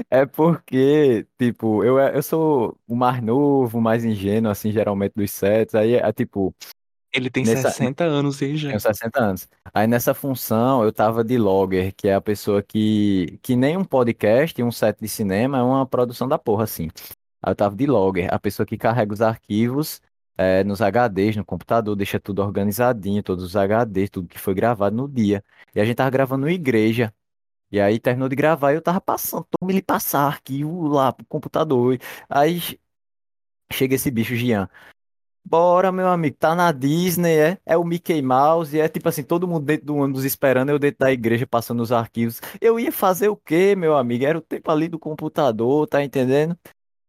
[0.10, 5.30] É porque, tipo, eu, eu sou o mais novo, o mais ingênuo, assim, geralmente dos
[5.30, 5.76] sets.
[5.76, 6.56] Aí é tipo,
[7.12, 8.70] Ele tem Nessa- 60 anos, hein, já.
[8.70, 9.48] tenho 60 anos.
[9.74, 13.84] Aí nessa função eu tava de logger, que é a pessoa que, que nem um
[13.84, 16.90] podcast, um set de cinema, é uma produção da porra, assim.
[17.42, 20.02] Aí eu tava de logger, a pessoa que carrega os arquivos
[20.38, 24.96] eh, nos HDs, no computador, deixa tudo organizadinho, todos os HDs, tudo que foi gravado
[24.96, 25.44] no dia.
[25.74, 27.12] E a gente tava gravando na igreja.
[27.72, 31.26] E aí terminou de gravar e eu tava passando, tome ele passar arquivo lá pro
[31.28, 31.98] computador.
[32.30, 32.60] Aí
[33.72, 34.70] chega esse bicho, Gian.
[35.44, 37.58] Bora, meu amigo, tá na Disney, é?
[37.66, 40.78] É o Mickey Mouse, e é tipo assim, todo mundo dentro do ônibus esperando, eu
[40.78, 42.40] dentro da igreja passando os arquivos.
[42.62, 44.26] Eu ia fazer o quê, meu amigo?
[44.26, 46.58] Era o tempo ali do computador, tá entendendo?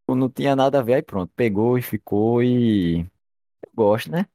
[0.08, 3.00] Não tinha nada a ver, aí pronto, pegou e ficou e.
[3.62, 4.26] Eu gosto, né?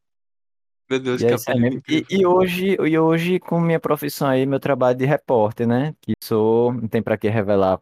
[0.89, 1.81] Meu Deus, E, que é aí apelido mesmo.
[1.87, 5.95] E, e hoje, e hoje, com minha profissão aí, meu trabalho de repórter, né?
[6.01, 7.81] Que sou, não tem pra que revelar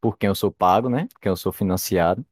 [0.00, 1.08] por quem eu sou pago, né?
[1.20, 2.24] Quem eu sou financiado.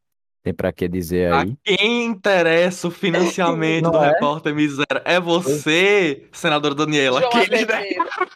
[0.48, 1.54] Tem pra que dizer A aí.
[1.62, 4.12] quem interessa o financiamento Não do é?
[4.12, 5.02] repórter miséria?
[5.04, 7.20] É você, senadora Daniela.
[7.20, 7.84] João Aquele, né?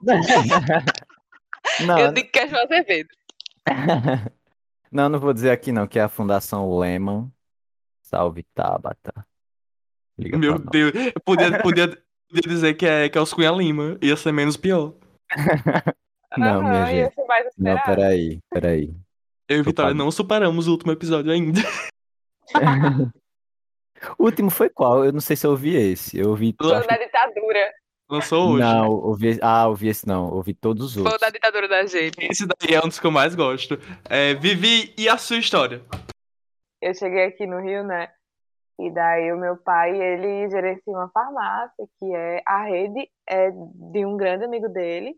[1.86, 3.08] Não, Eu digo que é João Azevedo.
[4.92, 7.32] não, não vou dizer aqui não, que é a Fundação Lehman.
[8.02, 9.14] Salve, Tabata.
[10.18, 10.58] Liga Meu.
[10.58, 11.88] Deus, eu podia, podia,
[12.28, 13.96] podia dizer que é, que é os Cunha Lima.
[14.02, 14.92] Ia ser menos pior.
[16.36, 17.14] Não, minha gente.
[17.14, 18.94] ser mais Não, peraí, peraí.
[19.48, 21.60] Eu e Vitória não superamos o último episódio ainda.
[24.18, 25.04] O último foi qual?
[25.04, 26.18] Eu não sei se eu ouvi esse.
[26.18, 26.54] Eu ouvi.
[26.60, 27.72] Foi da ditadura.
[28.10, 28.64] Lançou hoje.
[28.64, 29.38] Não, ouvi.
[29.40, 30.30] Ah, ouvi esse não.
[30.30, 31.20] Ouvi todos os Foi o outros.
[31.20, 32.18] da ditadura da gente.
[32.20, 33.78] Esse daí é um dos que eu mais gosto.
[34.08, 35.82] É, Vivi, e a sua história?
[36.80, 38.08] Eu cheguei aqui no Rio, né?
[38.78, 44.04] E daí o meu pai, ele gerencia uma farmácia, que é a rede é de
[44.04, 45.14] um grande amigo dele.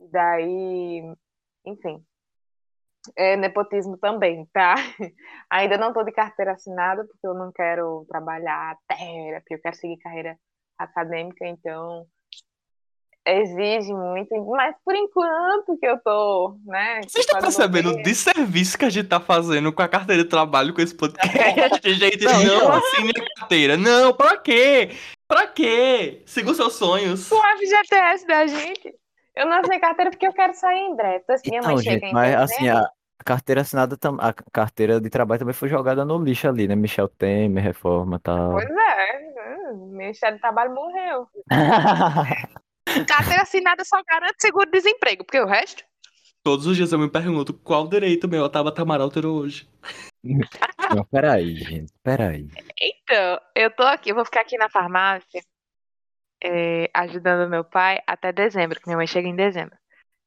[0.00, 1.02] E daí,
[1.66, 2.02] enfim,
[3.16, 4.74] é nepotismo também, tá?
[5.50, 9.98] Ainda não tô de carteira assinada, porque eu não quero trabalhar terapia, eu quero seguir
[9.98, 10.36] carreira
[10.78, 12.06] acadêmica, então
[13.26, 17.00] exige muito, mas por enquanto que eu tô, né?
[17.02, 20.28] Você está fazendo percebendo o desserviço que a gente tá fazendo com a carteira de
[20.28, 21.80] trabalho com esse podcast?
[21.94, 23.76] gente, Não, não, assine a carteira.
[23.76, 24.90] Não, pra quê?
[25.26, 26.22] Pra quê?
[26.26, 27.32] Siga os seus sonhos.
[27.32, 28.94] o FGTS da gente.
[29.36, 31.24] Eu não assinei carteira porque eu quero sair em breve.
[31.28, 34.32] Assim, minha mãe Então, chega gente, em mas assim, dezembro, a carteira assinada, tam- a
[34.32, 36.76] carteira de trabalho também foi jogada no lixo ali, né?
[36.76, 38.52] Michel Temer, reforma e tal.
[38.52, 41.26] Pois é, hum, o Ministério do Trabalho morreu.
[43.08, 45.82] Carteira assinada só garante seguro-desemprego, porque o resto.
[46.42, 49.66] Todos os dias eu me pergunto qual direito meu a Tabata Amaral terou hoje.
[50.94, 52.46] Não, peraí, gente, peraí.
[52.80, 55.42] Então, eu tô aqui, eu vou ficar aqui na farmácia,
[56.44, 59.76] é, ajudando meu pai até dezembro, que minha mãe chega em dezembro.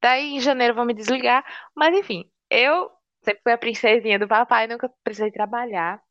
[0.02, 2.90] Daí em janeiro vou me desligar, mas enfim, eu
[3.24, 6.02] sempre fui a princesinha do papai, nunca precisei trabalhar.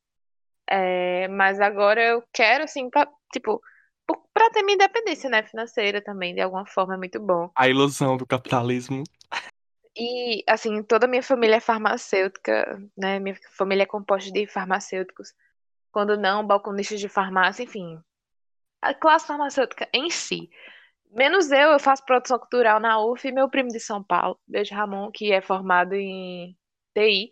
[0.68, 3.60] É, mas agora eu quero, assim, pra, tipo,
[4.32, 7.50] pra ter minha independência, né, financeira também, de alguma forma, é muito bom.
[7.56, 9.02] A ilusão do capitalismo.
[9.96, 13.18] E, assim, toda a minha família é farmacêutica, né?
[13.18, 15.32] Minha família é composta de farmacêuticos.
[15.90, 17.98] Quando não, balconistas de farmácia, enfim.
[18.82, 20.48] A classe farmacêutica em si.
[21.10, 24.74] Menos eu, eu faço produção cultural na UF e meu primo de São Paulo, Beijo
[24.74, 26.56] Ramon, que é formado em
[26.94, 27.30] TI.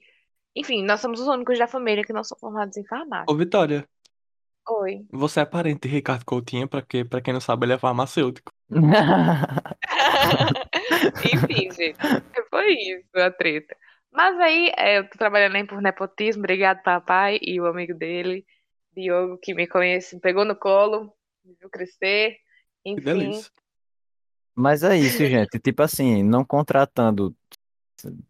[0.56, 3.26] Enfim, nós somos os únicos da família que não são formados em farmácia.
[3.28, 3.86] Ô, Vitória,
[4.68, 5.04] Oi.
[5.10, 7.04] você é parente de Ricardo Coutinho, pra, quê?
[7.04, 8.52] pra quem não sabe, ele é farmacêutico.
[11.34, 11.98] Enfim, gente.
[12.48, 13.76] Foi isso a treta.
[14.10, 16.40] Mas aí, é, eu tô trabalhando aí por nepotismo.
[16.40, 18.46] Obrigado, papai e o amigo dele,
[18.96, 21.12] Diogo, que me conhece, me pegou no colo,
[21.44, 22.36] me viu crescer.
[22.82, 23.50] Que Enfim, delícia.
[24.54, 25.58] Mas é isso, gente.
[25.58, 27.34] Tipo assim, não contratando,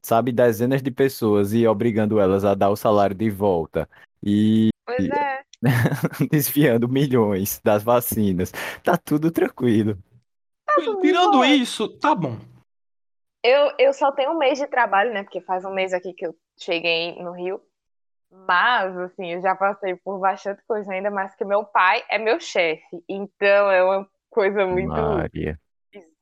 [0.02, 3.88] sabe, dezenas de pessoas e obrigando elas a dar o salário de volta
[4.22, 5.42] e pois é.
[6.30, 8.52] desviando milhões das vacinas.
[8.82, 9.98] Tá tudo tranquilo.
[11.00, 12.38] Tirando isso, tá bom.
[13.42, 15.22] Eu, eu só tenho um mês de trabalho, né?
[15.22, 17.60] Porque faz um mês aqui que eu cheguei no Rio.
[18.46, 22.40] Mas, assim, eu já passei por bastante coisa, ainda mais que meu pai é meu
[22.40, 23.02] chefe.
[23.08, 25.58] Então é uma coisa muito Maria.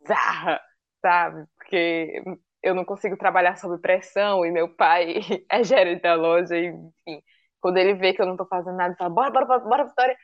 [0.01, 0.61] bizarra,
[1.01, 1.45] sabe?
[1.57, 2.23] Porque
[2.63, 5.17] eu não consigo trabalhar sob pressão e meu pai
[5.51, 7.23] é gerente da loja, e, enfim.
[7.61, 9.85] Quando ele vê que eu não tô fazendo nada, ele fala: bora, bora, bora, bora,
[9.87, 10.17] Vitória,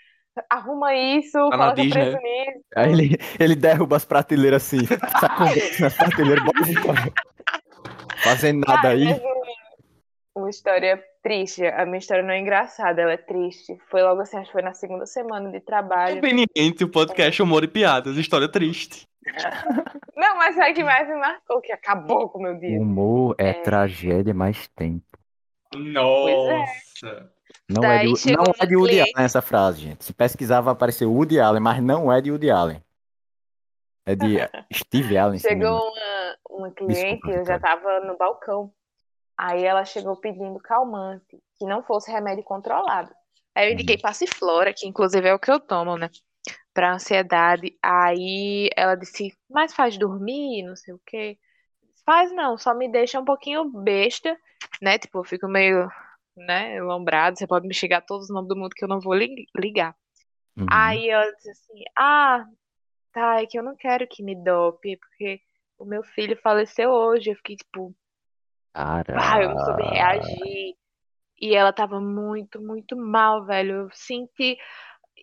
[0.51, 1.90] arruma isso, Tá coloca Disney.
[1.90, 2.64] preço nisso.
[2.77, 4.85] Aí ele, ele derruba as prateleiras assim,
[5.20, 7.12] sacode nas prateleiras, bota Vitória.
[8.22, 9.07] Fazendo nada Cara, aí.
[9.07, 11.64] um- uma história triste.
[11.66, 13.78] A minha história não é engraçada, ela é triste.
[13.90, 16.16] Foi logo assim, acho que foi na segunda semana de trabalho.
[16.16, 19.07] Conveniente o podcast Humor e Piadas, história triste.
[20.16, 22.81] Não, mas é que mais me marcou, que acabou com o meu dia.
[22.81, 23.52] Humor é, É.
[23.54, 25.04] tragédia mais tempo.
[25.74, 27.31] Nossa.
[27.68, 30.04] Não Daí é de, não é de Woody Allen essa frase, gente.
[30.04, 32.83] Se pesquisar vai aparecer Woody Allen, mas não é de Woody Allen.
[34.07, 34.38] É de
[34.72, 35.38] Steve Allen.
[35.38, 38.72] Chegou uma, uma cliente, Desculpa, eu já tava no balcão.
[39.38, 43.14] Aí ela chegou pedindo calmante, que não fosse remédio controlado.
[43.55, 46.11] Aí eu indiquei passiflora, que inclusive é o que eu tomo, né?
[46.74, 47.79] Pra ansiedade.
[47.81, 51.38] Aí ela disse, mas faz dormir, não sei o quê.
[52.05, 54.37] Faz não, só me deixa um pouquinho besta,
[54.83, 54.98] né?
[54.98, 55.88] Tipo, eu fico meio,
[56.37, 57.38] né, lombrado.
[57.38, 59.94] Você pode me xingar todos os nomes do mundo que eu não vou li- ligar.
[60.57, 60.66] Uhum.
[60.68, 62.44] Aí ela disse assim: Ah,
[63.12, 65.40] tá, é que eu não quero que me dope, porque
[65.79, 67.31] o meu filho faleceu hoje.
[67.31, 67.94] Eu fiquei tipo,
[68.79, 70.77] ah, eu não soube reagir.
[71.41, 73.73] E ela tava muito, muito mal, velho.
[73.73, 74.57] Eu senti.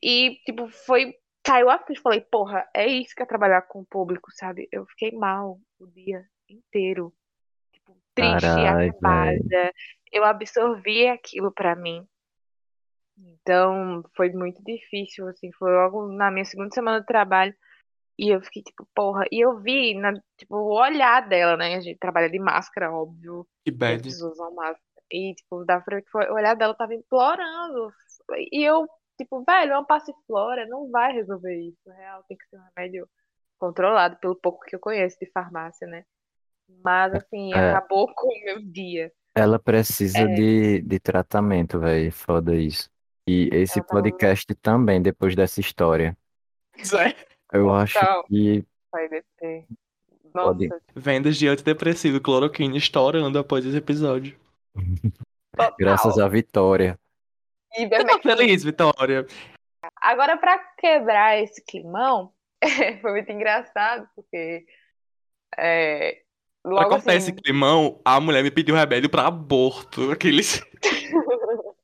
[0.02, 1.14] E, tipo, foi.
[1.44, 2.02] Caiu a ficha.
[2.02, 4.68] Falei, porra, é isso que é trabalhar com o público, sabe?
[4.72, 7.14] Eu fiquei mal o dia inteiro.
[7.72, 9.74] Tipo, triste, Caralho, acabada.
[10.12, 12.08] Eu absorvi aquilo pra mim.
[13.18, 17.56] Então, foi muito difícil, assim, foi logo na minha segunda semana de trabalho,
[18.18, 21.82] e eu fiquei tipo, porra, e eu vi, na, tipo, o olhar dela, né, a
[21.82, 24.02] gente trabalha de máscara, óbvio, Que as bad.
[24.02, 24.80] pessoas usam máscara,
[25.12, 27.92] e, tipo, dá pra ver que foi, o olhar dela tava implorando,
[28.52, 32.58] e eu, tipo, velho, é uma passiflora, não vai resolver isso, real, tem que ser
[32.58, 33.08] um remédio
[33.60, 36.04] controlado, pelo pouco que eu conheço de farmácia, né,
[36.84, 37.72] mas, assim, É.
[37.72, 39.12] acabou com o meu dia.
[39.36, 40.36] Ela precisa É.
[40.36, 42.12] de, de tratamento, velho.
[42.12, 42.90] Foda isso.
[43.28, 46.18] E esse Ela podcast também, depois dessa história.
[46.84, 47.16] Zé.
[47.56, 48.24] Eu acho Total.
[48.26, 49.66] que Vai descer.
[50.32, 50.68] Pode.
[50.68, 54.38] Nossa, Vendas de antidepressivo e cloroquina estourando após esse episódio.
[55.56, 55.76] total.
[55.78, 57.00] graças à Vitória.
[57.78, 59.26] E Você tá feliz, Vitória?
[60.02, 62.32] Agora, pra quebrar esse climão,
[63.02, 64.66] foi muito engraçado, porque
[65.58, 66.22] é,
[66.66, 70.10] Pra logo cortar assim, esse climão, a mulher me pediu remédio pra aborto.
[70.10, 70.64] Aqueles.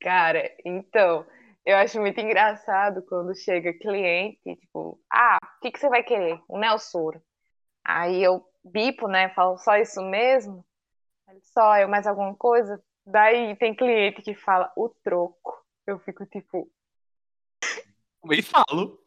[0.00, 1.26] cara, então,
[1.64, 6.40] eu acho muito engraçado quando chega cliente, tipo, ah, o que que você vai querer?
[6.48, 7.22] Um Nelsoro.
[7.84, 10.64] Aí eu bipo, né, falo, só isso mesmo?
[11.42, 12.82] Só, eu mais alguma coisa?
[13.06, 15.62] Daí tem cliente que fala, o troco.
[15.86, 16.70] Eu fico tipo,
[18.24, 18.98] Me falo.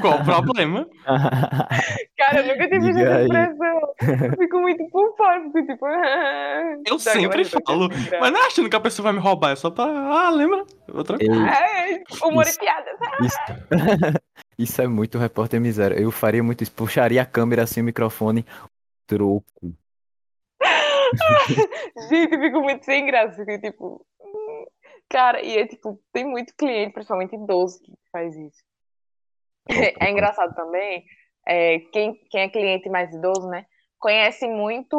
[0.00, 0.88] Qual o problema?
[2.16, 3.80] Cara, eu nunca tive essa expressão.
[4.00, 5.86] Eu fico muito fico tipo.
[6.86, 7.88] Eu sempre falo.
[8.20, 9.84] Mas não é achando que a pessoa vai me roubar, é só pra.
[9.84, 10.64] Ah, lembra?
[10.92, 12.56] Outra Ei, É, humor Isso.
[12.56, 12.90] e piada.
[13.20, 13.38] isso...
[14.58, 16.00] isso é muito repórter miséria.
[16.00, 16.72] Eu faria muito isso.
[16.72, 18.46] Puxaria a câmera assim, o microfone.
[19.08, 19.44] Troco.
[22.08, 23.44] Gente, eu fico muito sem graça.
[23.44, 24.06] Fico tipo.
[24.20, 24.64] hum.
[25.08, 28.62] Cara, e é tipo, tem muito cliente, principalmente idoso, que faz isso.
[30.00, 31.04] É engraçado também,
[31.46, 33.66] é, quem, quem é cliente mais idoso, né,
[33.98, 34.96] conhece muito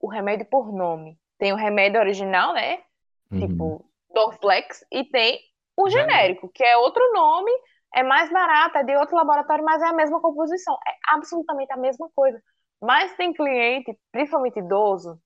[0.00, 1.18] o remédio por nome.
[1.38, 2.82] Tem o remédio original, né,
[3.30, 3.38] Uhum.
[3.38, 5.40] tipo Dorflex, e tem
[5.76, 6.48] o Genérico.
[6.48, 7.50] genérico, que é outro nome,
[7.94, 11.76] é mais barato, é de outro laboratório, mas é a mesma composição, é absolutamente a
[11.76, 12.40] mesma coisa.
[12.80, 15.20] Mas tem cliente, principalmente idoso,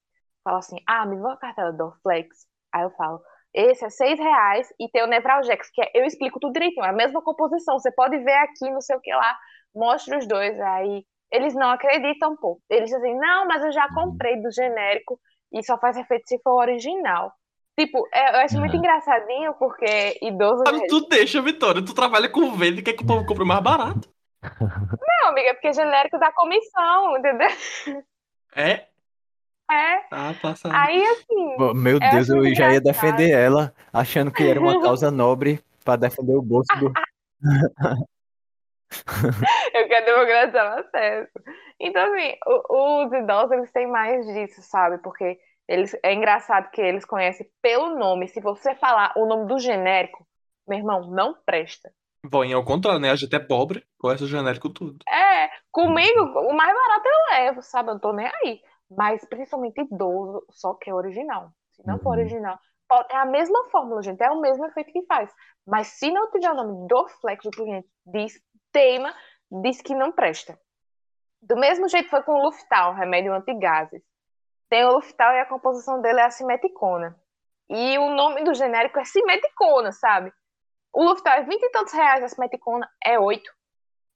[0.45, 2.47] fala assim, ah, me dá uma cartela Dorflex.
[2.73, 3.21] Aí eu falo,
[3.55, 6.89] esse é seis reais e tem o Nevralgex, que é, eu explico tudo direitinho, é
[6.91, 9.37] a mesma composição, você pode ver aqui, não sei o que lá,
[9.75, 12.61] mostra os dois, aí eles não acreditam, pô.
[12.69, 15.19] Eles dizem, não, mas eu já comprei do genérico
[15.53, 17.33] e só faz efeito se for original.
[17.79, 18.81] Tipo, é, eu acho muito Uhum.
[18.81, 20.63] engraçadinho porque idoso.
[20.65, 21.83] Mas tu deixa, Vitória.
[21.83, 24.13] Tu trabalha com venda e quer que o povo compre mais barato.
[24.43, 27.49] Não, amiga, é porque genérico dá comissão, entendeu?
[28.55, 28.92] É?
[29.73, 29.99] É.
[30.11, 30.75] Tá passando.
[30.75, 32.83] Aí, assim, Meu Eu Deus, eu muito já ia engraçado.
[33.11, 36.93] defender ela, achando que era uma causa nobre pra defender o bolso do.
[39.75, 41.31] eu quero democratizar o acesso.
[41.81, 44.99] Então, assim, o- os idosos, eles têm mais disso, sabe?
[44.99, 48.29] Porque eles, é engraçado que eles conhecem pelo nome.
[48.29, 50.27] Se você falar o nome do genérico,
[50.69, 51.91] meu irmão, não presta.
[52.25, 53.11] Bom, e ao contrário, né?
[53.11, 54.99] A gente é pobre, conhece o genérico tudo.
[55.09, 57.89] É, comigo, o mais barato eu levo, sabe?
[57.89, 58.61] Eu não tô nem aí.
[58.97, 61.51] Mas principalmente idoso, só que é original.
[61.73, 62.21] Se não for Uhum.
[62.21, 65.33] original, pode- é a mesma fórmula, gente, é o mesmo efeito que faz.
[65.67, 68.41] Mas se não tiver o nome do flex, o cliente diz,
[68.71, 69.15] teima,
[69.63, 70.59] diz que não presta.
[71.41, 74.03] Do mesmo jeito foi com o Luftal, remédio antigases.
[74.69, 77.17] Tem o Luftal e a composição dele é a simeticona.
[77.69, 80.33] E o nome do genérico é simeticona, sabe?
[80.93, 83.51] O Luftal é 20 e tantos reais, a simeticona é 8,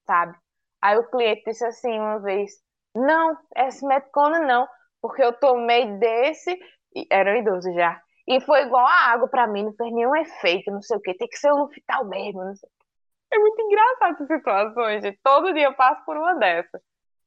[0.07, 0.37] sabe?
[0.83, 2.53] Aí o cliente disse assim uma vez:
[2.97, 4.67] Não, esse Metcona não,
[5.01, 6.59] porque eu tomei desse,
[6.95, 10.17] e era um idoso já, e foi igual a água pra mim, não fez nenhum
[10.17, 12.77] efeito, não sei o que, tem que ser o Luftal mesmo, não sei quê.
[13.33, 15.19] É muito engraçado essa situação, gente.
[15.23, 16.81] Todo dia eu passo por uma dessas.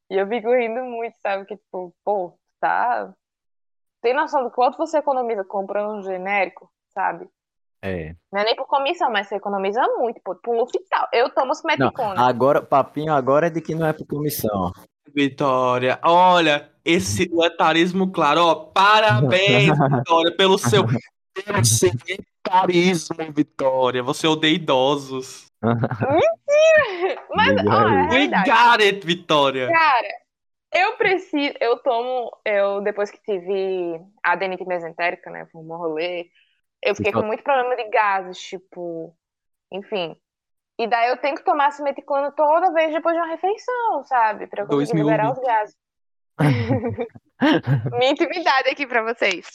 [0.09, 1.45] E eu fico rindo muito, sabe?
[1.45, 3.13] Que, tipo, pô, tá.
[4.01, 7.29] Tem noção do quanto você economiza comprando um genérico, sabe?
[7.81, 8.13] É.
[8.31, 10.35] Não é nem por comissão, mas você economiza muito, pô.
[10.35, 11.07] Tipo, um Luftal.
[11.13, 12.19] Eu tomo os Não, Meticone.
[12.19, 14.71] agora, papinho agora é de que não é por comissão.
[15.13, 20.85] Vitória, olha, esse o etarismo claro, ó, parabéns, Vitória, pelo seu,
[22.07, 24.03] etarismo, Vitória.
[24.03, 25.51] Você odeia idosos.
[27.35, 28.09] Mas, Diga ó, é.
[28.09, 29.67] We got it, Vitória.
[29.67, 30.07] Cara,
[30.73, 36.29] eu preciso, eu tomo, eu depois que tive a adenite mesentérica, né, foi um rolê,
[36.83, 39.15] eu fiquei com muito problema de gases, tipo,
[39.71, 40.15] enfim.
[40.79, 44.47] E daí eu tenho que tomar esse meticlano toda vez depois de uma refeição, sabe?
[44.47, 45.75] Pra eu Dois conseguir mil liberar os gases.
[47.91, 49.47] Minha intimidade aqui pra vocês.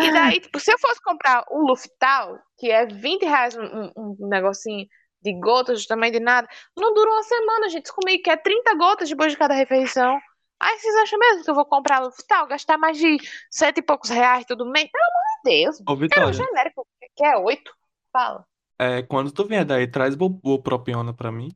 [0.00, 3.62] E daí, tipo, se eu fosse comprar um Luftal, que é 20 reais um,
[3.96, 4.86] um- um negocinho
[5.22, 7.84] de gotas, tamanho de nada, não dura uma semana, gente.
[7.86, 10.18] Isso comigo que é 30 gotas depois de cada refeição.
[10.60, 13.16] Aí vocês acham mesmo que eu vou comprar Luftal, gastar mais de
[13.50, 14.88] sete e poucos reais todo mês?
[14.90, 15.80] Pelo amor de Deus.
[15.80, 17.72] Ô, Quero um genérico, que é oito.
[18.12, 18.44] Fala.
[18.82, 21.48] É, quando tu vier daí, traz o, o propiona pra mim,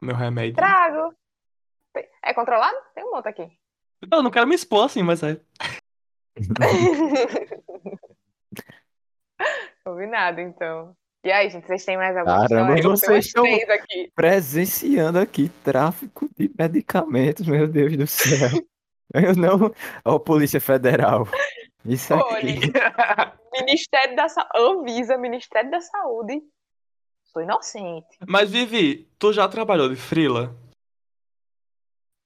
[0.00, 0.56] meu remédio.
[0.56, 1.14] Trago.
[2.22, 2.76] É controlado?
[2.94, 3.48] Tem um monte aqui.
[4.10, 5.40] Eu não quero me expor assim, mas é.
[9.84, 10.96] Combinado, então.
[11.24, 12.82] E aí, gente, vocês têm mais alguma Caramba, história?
[12.82, 14.12] Eu vocês estão- três aqui.
[14.14, 18.50] Presenciando aqui tráfico de medicamentos, meu Deus do céu.
[19.14, 19.72] Eu não.
[20.04, 21.26] Ó, Polícia Federal.
[21.84, 22.60] Isso aqui.
[23.60, 24.50] Ministério da Saúde.
[24.56, 26.42] Anvisa, Ministério da Saúde.
[27.32, 28.16] Sou inocente.
[28.26, 30.54] Mas, Vivi, tu já trabalhou de frila?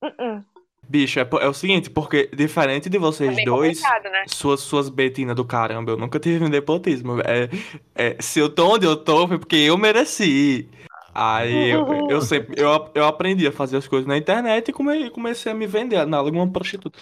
[0.03, 0.45] Uh-uh.
[0.89, 4.25] Bicho, é, é o seguinte, porque diferente de É vocês bem dois, né?
[4.27, 7.21] suas, suas betinas do caramba, eu nunca tive um nepotismo.
[7.21, 7.49] É,
[7.95, 10.67] é, se eu tô onde eu tô, foi porque eu mereci.
[11.13, 15.11] Aí eu, eu sempre eu, eu aprendi a fazer as coisas na internet e come-
[15.11, 16.99] comecei a me vender análogo a uma prostituta.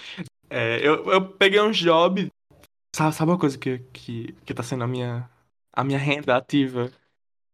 [0.51, 2.29] É, eu, eu peguei uns jobs.
[2.97, 5.28] Sabe, sabe uma coisa que, que, que tá sendo a minha,
[5.70, 6.90] a minha renda ativa?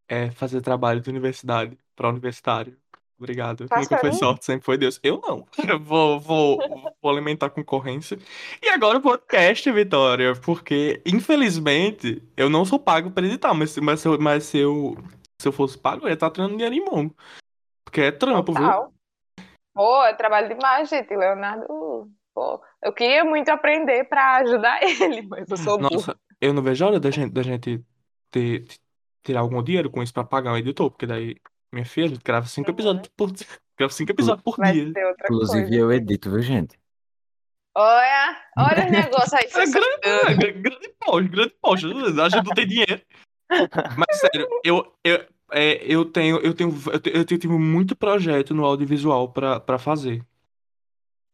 [0.07, 2.77] É fazer trabalho de universidade para universitário.
[3.19, 3.67] Obrigado.
[3.67, 4.17] Faz Nunca foi mim?
[4.17, 5.01] sorte, sempre foi Deus.
[5.03, 5.45] Eu não.
[5.69, 6.59] Eu vou, vou,
[7.03, 8.17] vou alimentar a concorrência.
[8.63, 13.99] E agora o podcast, Vitória, porque infelizmente eu não sou pago para editar, mas, mas,
[13.99, 14.97] se eu, mas se, eu,
[15.41, 17.13] se eu fosse pago, eu ia estar treinando dinheiro em mão.
[17.85, 18.63] Porque é trampo, viu?
[18.63, 18.93] Total.
[19.75, 21.13] Pô, é trabalho demais, gente.
[21.17, 25.79] Leonardo, pô, eu queria muito aprender pra ajudar ele, mas eu sou.
[25.79, 27.85] Nossa, eu não vejo a hora da gente, da gente
[28.31, 28.67] ter,
[29.23, 31.37] tirar algum dinheiro com isso pra pagar um editor, porque daí,
[31.73, 32.75] minha filha, a gente grava cinco Uhum.
[32.75, 33.31] episódios por
[33.79, 34.93] grava cinco episódios por Vai dia.
[35.25, 35.75] Inclusive coisa.
[35.77, 36.79] eu edito, viu, gente?
[37.75, 39.47] Olha, olha os negócios aí.
[39.47, 41.87] É grande, é, gra- grande poxa, grande poxa.
[41.89, 43.01] A gente não tem dinheiro.
[43.97, 48.55] Mas sério, eu, eu, é, eu tenho, eu tenho, eu tenho, eu tenho muito projeto
[48.55, 50.25] no audiovisual pra fazer.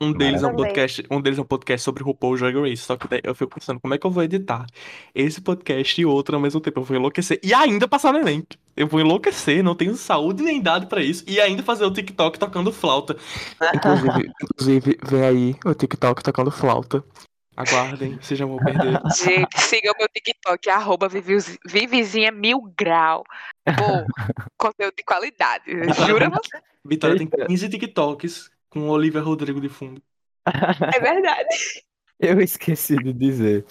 [0.01, 2.77] Um deles é um podcast, um deles é um podcast sobre RuPaul Drag Race.
[2.85, 4.65] Só que daí eu fico pensando, como é que eu vou editar
[5.13, 6.79] esse podcast e outro ao mesmo tempo?
[6.79, 7.41] Eu vou enlouquecer.
[7.43, 8.47] E ainda passar no Enem.
[8.77, 11.25] Eu vou enlouquecer, não tenho saúde nem idade pra isso.
[11.27, 13.17] E ainda fazer o TikTok tocando flauta.
[13.75, 17.03] Inclusive, inclusive, vem aí o TikTok tocando flauta.
[17.57, 19.01] Aguardem, vocês já vão perder.
[19.17, 23.25] Gente, siga o meu TikTok, arroba Viviz- Vivizinha Mil Grau.
[23.65, 24.07] Pô,
[24.57, 25.65] conteúdo de qualidade.
[26.07, 26.63] Jura você?
[26.85, 27.47] Vitória tem Eita.
[27.47, 30.03] 15 TikToks com Olivia Rodrigo de fundo.
[30.95, 31.49] É verdade.
[32.19, 33.65] Eu esqueci de dizer.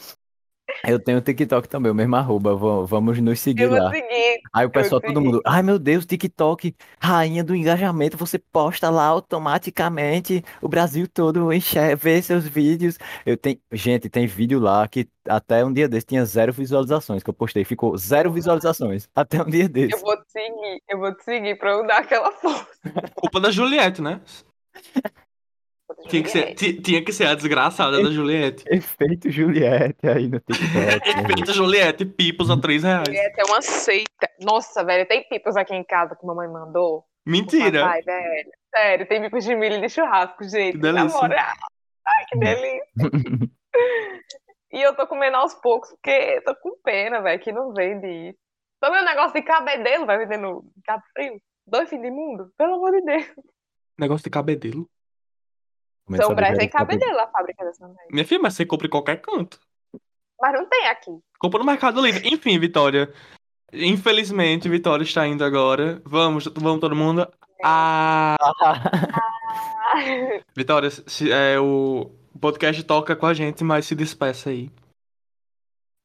[0.85, 2.55] Eu tenho TikTok também, o mesmo arroba.
[2.55, 3.91] va- Vamos nos seguir Eu lá.
[3.91, 4.39] seguir.
[4.53, 9.05] Aí o pessoal, todo mundo, ai meu Deus, TikTok, rainha do engajamento, você posta lá
[9.05, 12.97] automaticamente, o Brasil todo enxerga, vê seus vídeos.
[13.25, 17.29] Eu tenho, gente, tem vídeo lá que até um dia desse tinha zero visualizações, que
[17.29, 20.01] eu postei, ficou zero visualizações, até um dia Eu desse.
[20.01, 20.81] vou te seguir.
[20.89, 22.67] Eu vou te seguir pra eu dar aquela força.
[23.15, 24.21] Culpa da Juliette, né?
[26.09, 28.63] Tinha que ser, ti- tinha que ser a desgraçada da Juliette.
[28.71, 30.73] Efeito Juliette aí no TikTok.
[30.73, 33.07] né, Efeito Juliette, pipos a 3 reais.
[33.09, 34.29] É uma seita.
[34.41, 37.03] Nossa, velho, tem pipos aqui em casa que mamãe mandou.
[37.25, 37.81] Mentira.
[37.81, 38.49] Papai, velho.
[38.75, 40.73] Sério, tem pipos de milho de churrasco, gente.
[40.73, 41.03] Que delícia.
[41.07, 41.53] Na moral.
[42.07, 42.83] Ai, que delícia.
[44.71, 48.05] E eu tô comendo aos poucos, porque eu tô com pena, velho, que não vende
[48.29, 48.37] isso.
[48.81, 51.39] Também o negócio de cabedelo vai vender no Cabo Frio.
[51.65, 52.51] Dois fim de mundo?
[52.57, 53.25] Pelo amor de Deus.
[53.97, 54.89] Negócio de cabedelo.
[56.15, 56.99] São Brás tem verificar tudo.
[56.99, 58.05] cabedelo a fábrica dessa mulher.
[58.09, 59.59] Minha filha, mas você compra em qualquer canto.
[60.39, 61.11] Mas não tem aqui.
[61.39, 62.29] Compra no Mercado Livre.
[62.29, 63.11] Enfim, Vitória.
[63.73, 66.01] Infelizmente, Vitória está indo agora.
[66.05, 67.27] Vamos, vamos todo mundo.
[67.63, 68.35] Ah,
[70.55, 74.71] Vitória, se, é, o podcast toca com a gente, mas se despeça aí.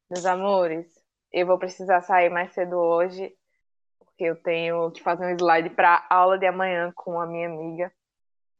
[0.09, 0.87] Meus amores,
[1.31, 3.33] eu vou precisar sair mais cedo hoje,
[4.13, 7.91] porque eu tenho que fazer um slide para aula de amanhã com a minha amiga.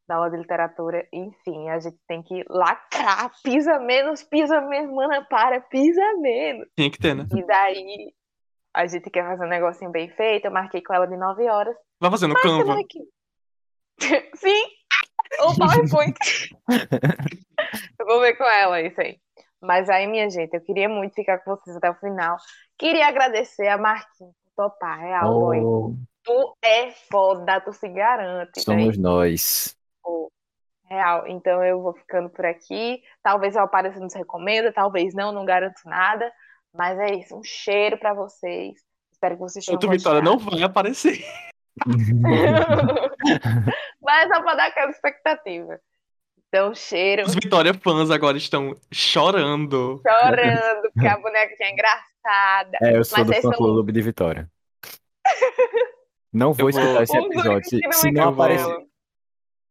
[0.07, 1.07] da aula de literatura.
[1.13, 6.67] Enfim, a gente tem que lacrar, pisa menos, pisa menos, mana, para, pisa menos.
[6.75, 7.25] Tinha que ter, né?
[7.33, 8.13] E daí
[8.75, 10.45] a gente quer fazer um negocinho bem feito.
[10.45, 11.75] Eu marquei com ela de 9 horas.
[12.01, 12.75] Vai fazer no Canva.
[12.89, 12.99] que...
[14.35, 14.65] Sim!
[15.39, 16.17] O PowerPoint.
[17.99, 19.17] eu vou ver com ela isso aí.
[19.61, 22.35] Mas aí, minha gente, eu queria muito ficar com vocês até o final.
[22.77, 25.59] Queria agradecer a Marquinhos topar, real, boy.
[25.59, 28.97] Oh, Tu é foda, tu se garante, somos véi.
[28.97, 29.75] nós.
[30.89, 31.27] Real.
[31.27, 33.01] Então eu vou ficando por aqui.
[33.21, 36.31] Talvez eu apareça nos recomenda, talvez não, não garanto nada.
[36.73, 37.37] Mas é isso.
[37.37, 38.75] Um cheiro pra vocês.
[39.11, 41.23] Espero que vocês tenham Outro Vitória não vai aparecer.
[44.01, 45.79] Mas só pra dar aquela expectativa.
[46.47, 47.23] Então, cheiro.
[47.23, 50.01] Os Vitória fãs agora estão chorando.
[50.07, 52.12] Chorando, porque a boneca é engraçada.
[52.81, 54.49] É, eu sou Mas do fã são- clube de Vitória.
[56.31, 57.69] Não vou Eu vou- escutar esse episódio.
[57.69, 58.75] Se, se não aparecer.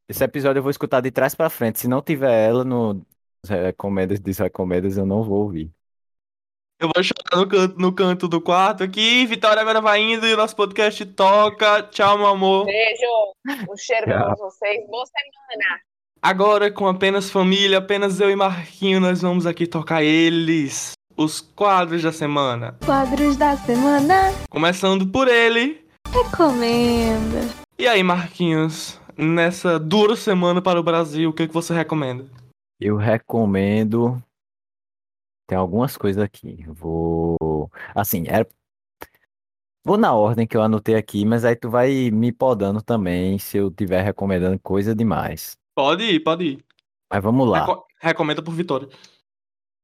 [0.09, 1.81] Esse episódio eu vou escutar de trás pra frente.
[1.81, 3.05] Se não tiver ela no
[3.49, 5.71] recomendas, desrecomendas, eu não vou ouvir.
[6.79, 9.27] Eu vou chorar no canto, no canto do quarto aqui.
[9.27, 11.83] Vitória agora vai indo e o nosso podcast toca.
[11.85, 12.67] Tchau, meu amor.
[12.67, 13.07] Beijo.
[13.71, 14.87] Um cheiro pra todos vocês.
[14.89, 15.81] Boa semana.
[16.21, 20.93] Agora, com apenas família, apenas eu e Marquinho, nós vamos aqui tocar eles.
[21.17, 22.77] Os quadros da semana.
[22.85, 24.33] Quadros da semana.
[24.49, 25.85] Começando por ele.
[26.09, 27.41] Recomenda.
[27.79, 28.99] E aí, Marquinhos?
[29.17, 32.27] Nessa dura semana para o Brasil, o que, que você recomenda?
[32.81, 34.23] Eu recomendo.
[35.47, 36.65] Tem algumas coisas aqui.
[36.69, 37.71] Vou.
[37.95, 38.47] Assim, é.
[39.85, 43.59] Vou na ordem que eu anotei aqui, mas aí tu vai me podando também se
[43.59, 45.57] eu tiver recomendando coisa demais.
[45.75, 46.65] Pode ir, pode ir.
[47.13, 47.67] Mas vamos lá.
[47.67, 48.89] Reco- recomenda por Vitória.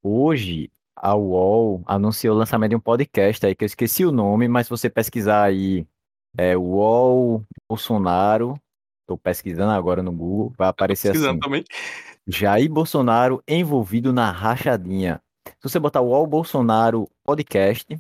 [0.03, 0.71] Hoje,
[1.01, 4.67] a UOL anunciou o lançamento de um podcast aí, que eu esqueci o nome, mas
[4.67, 5.87] se você pesquisar aí,
[6.37, 8.61] é UOL Bolsonaro,
[9.07, 11.65] tô pesquisando agora no Google, vai aparecer assim, também.
[12.27, 15.21] Jair Bolsonaro envolvido na rachadinha.
[15.47, 17.99] Se você botar UOL Bolsonaro podcast,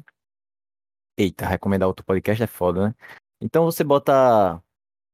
[1.17, 2.95] eita, recomendar outro podcast é foda, né?
[3.41, 4.63] Então você bota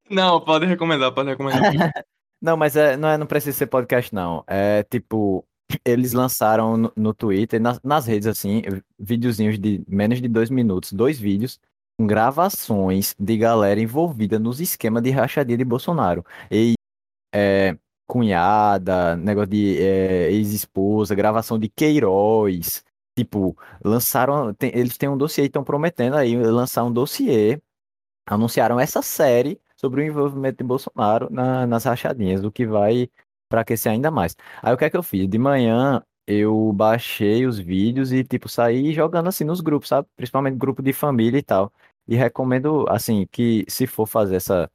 [0.09, 1.61] Não, pode recomendar, pode recomendar.
[2.41, 4.43] Não, mas é, não, é, não precisa ser podcast, não.
[4.45, 5.43] É tipo,
[5.83, 8.61] eles lançaram no, no Twitter, nas, nas redes, assim,
[8.99, 11.59] videozinhos de menos de dois minutos, dois vídeos,
[11.97, 16.25] com gravações de galera envolvida nos esquemas de rachadinha de Bolsonaro.
[16.51, 16.73] E
[17.33, 22.83] é, cunhada, negócio de é, ex-esposa, gravação de Queiroz.
[23.17, 24.53] Tipo, lançaram.
[24.53, 27.61] tem- eles têm um dossiê, estão prometendo aí lançar um dossiê.
[28.27, 33.09] Anunciaram essa série sobre o envolvimento de Bolsonaro na- nas rachadinhas, o que vai
[33.55, 34.35] enfraquecer ainda mais.
[34.61, 35.27] Aí o que é que eu fiz?
[35.27, 40.07] De manhã eu baixei os vídeos e, tipo, saí jogando assim nos grupos, sabe?
[40.15, 41.71] Principalmente grupo de família e tal.
[42.07, 44.69] E recomendo, assim, que se for fazer essa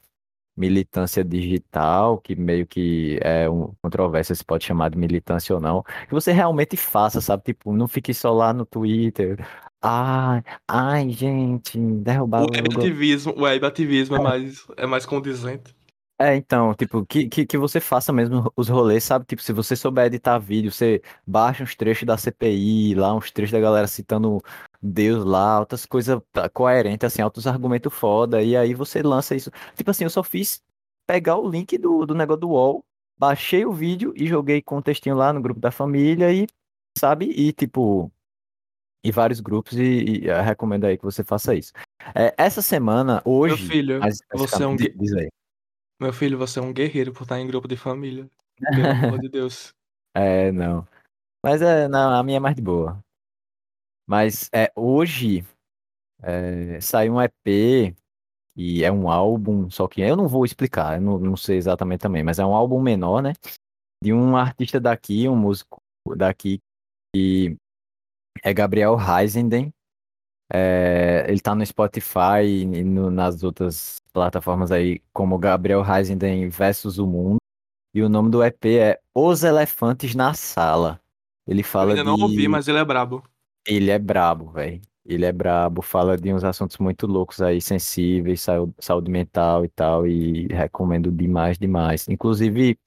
[0.56, 5.82] militância digital, que meio que é um controvérsia se pode chamar de militância ou não,
[5.82, 7.44] que você realmente faça, sabe?
[7.44, 9.38] Tipo, não fique só lá no Twitter.
[9.82, 15.74] Ai, ai, gente, derrubar O web ativismo, o web ativismo é mais, é mais condizente.
[16.22, 19.24] É, então, tipo, que, que, que você faça mesmo os rolês, sabe?
[19.24, 23.52] Tipo, se você souber editar vídeo, você baixa uns trechos da CPI lá, uns trechos
[23.52, 24.38] da galera citando
[24.82, 29.50] Deus lá, outras coisas tá, coerentes, assim, altos argumentos foda, e aí você lança isso.
[29.74, 30.62] Tipo assim, eu só fiz
[31.06, 32.84] pegar o link do, do negócio do UOL,
[33.18, 36.46] baixei o vídeo e joguei com o textinho lá no grupo da família e,
[36.98, 37.30] sabe?
[37.30, 38.12] E, tipo,
[39.02, 41.72] em vários grupos e, e eu recomendo aí que você faça isso.
[42.14, 45.30] É, essa semana, Meu hoje, filho, mais você é um, diz aí.
[46.00, 48.28] Meu filho, você é um guerreiro por estar em grupo de família.
[48.58, 49.74] Pelo amor de Deus.
[50.12, 50.84] É, não.
[51.40, 53.00] Mas é, não, a minha é mais de boa.
[54.08, 55.46] Mas é, hoje
[56.20, 57.94] é, saiu um EP
[58.56, 62.00] e é um álbum, só que eu não vou explicar, eu não, não sei exatamente
[62.00, 63.34] também, mas é um álbum menor, né?
[64.02, 65.80] De um artista daqui, um músico
[66.16, 66.60] daqui,
[67.14, 67.56] que
[68.42, 69.72] é Gabriel Reisenden.
[70.52, 76.98] É, ele tá no Spotify e no- nas outras plataformas aí, como Gabriel Reisenden versus
[76.98, 77.38] o Mundo.
[77.94, 81.00] E o nome do EP é Os Elefantes na Sala.
[81.46, 82.22] Ele Eu fala ainda não de.
[82.22, 83.22] ouvi, mas ele é brabo.
[83.66, 84.80] Ele é brabo, velho.
[85.04, 88.44] Ele é brabo, fala de uns assuntos muito loucos aí, sensíveis,
[88.78, 92.06] saúde mental e tal, e recomendo demais, demais.
[92.08, 92.78] Inclusive,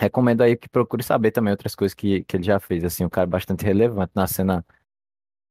[0.00, 3.08] recomendo aí que procure saber também outras coisas que, que ele já fez, assim, um
[3.08, 4.64] cara bastante relevante na cena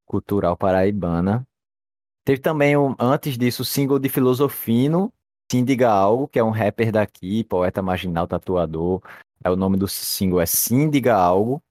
[0.06, 1.46] cultural paraibana.
[2.24, 5.12] Teve também, um, antes disso, o single de Filosofino,
[5.50, 9.00] Sim Diga Algo, que é um rapper daqui, poeta marginal, tatuador.
[9.44, 11.62] É o nome do single é Sim Diga Algo.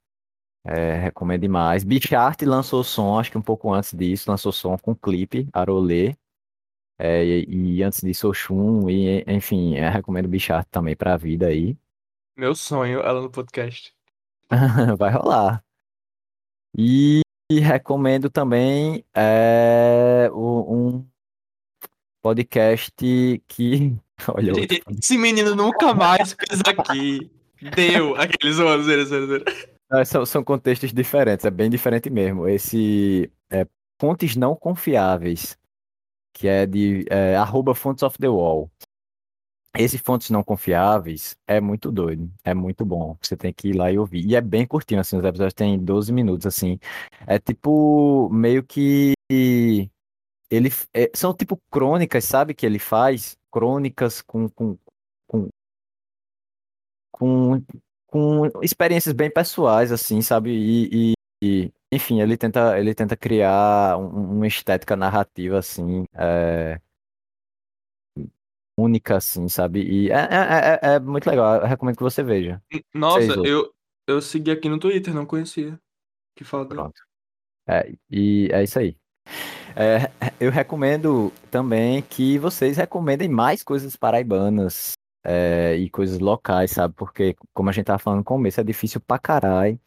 [0.64, 1.84] É, recomendo demais.
[1.84, 6.16] Bichart lançou som, acho que um pouco antes disso, lançou som com clipe, Arolê.
[6.98, 11.76] É, e, e antes disso, Oxum, e enfim, eu recomendo Bichart também pra vida aí.
[12.36, 13.94] Meu sonho, ela no podcast.
[14.98, 15.62] Vai rolar.
[16.76, 17.20] E,
[17.50, 21.06] e recomendo também é, o- um
[22.22, 22.90] podcast
[23.46, 23.94] que.
[24.28, 27.30] Olha, Gente, esse menino nunca mais fez aqui.
[27.74, 28.84] Deu aqueles zoando.
[29.90, 32.48] Ah, São, são contextos diferentes, é bem diferente mesmo.
[32.48, 33.66] Esse é
[34.00, 35.56] fontes não confiáveis,
[36.34, 38.70] que é de é, arroba fontes of the wall.
[39.78, 43.16] Esse fontes não confiáveis é muito doido, é muito bom.
[43.20, 44.24] Você tem que ir lá e ouvir.
[44.26, 46.78] E é bem curtinho, assim, os episódios têm 12 minutos, assim.
[47.26, 49.14] É tipo, meio que
[50.50, 53.36] ele é, são tipo crônicas, sabe, que ele faz?
[53.50, 54.76] Crônicas com, com,
[55.26, 55.48] com,
[57.10, 57.62] com,
[58.06, 60.50] com experiências bem pessoais, assim, sabe?
[60.52, 66.80] E, e- enfim, ele tenta, ele tenta criar um- uma estética narrativa, assim, é,
[68.76, 69.82] única, assim, sabe?
[69.82, 72.62] E é, é, é, é muito legal, eu recomendo que você veja.
[72.94, 73.72] Nossa, eu,
[74.06, 75.78] eu segui aqui no Twitter, não conhecia.
[76.36, 76.74] Que foda.
[76.74, 77.00] Pronto.
[77.66, 78.96] É, e é isso aí.
[79.74, 84.92] É, eu recomendo também que vocês recomendem mais coisas paraibanas
[85.24, 86.94] é, e coisas locais, sabe?
[86.94, 89.78] Porque, como a gente tava falando no começo, é difícil pra caralho.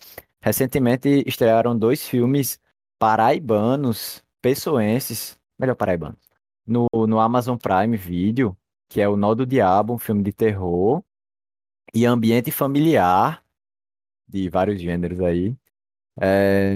[0.42, 2.60] Recentemente estrearam dois filmes
[3.00, 6.20] paraibanos, pessoenses, melhor paraibanos,
[6.68, 8.56] no, no Amazon Prime Video,
[8.90, 11.04] que é O Nó do Diabo, um filme de terror,
[11.94, 13.44] e Ambiente Familiar,
[14.28, 15.56] de vários gêneros aí.
[16.20, 16.74] É,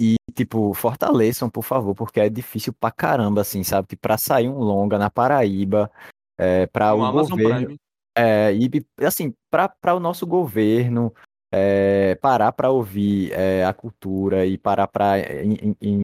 [0.00, 3.88] e, tipo, fortaleçam, por favor, porque é difícil pra caramba, assim, sabe?
[3.88, 5.90] Que pra sair um longa na Paraíba,
[6.38, 7.80] é, pra o Amazon governo, Prime.
[8.16, 8.70] é, e,
[9.04, 11.12] assim, pra, pra o nosso governo
[11.52, 14.88] é, parar pra ouvir é, a cultura e parar
[15.44, 16.00] in-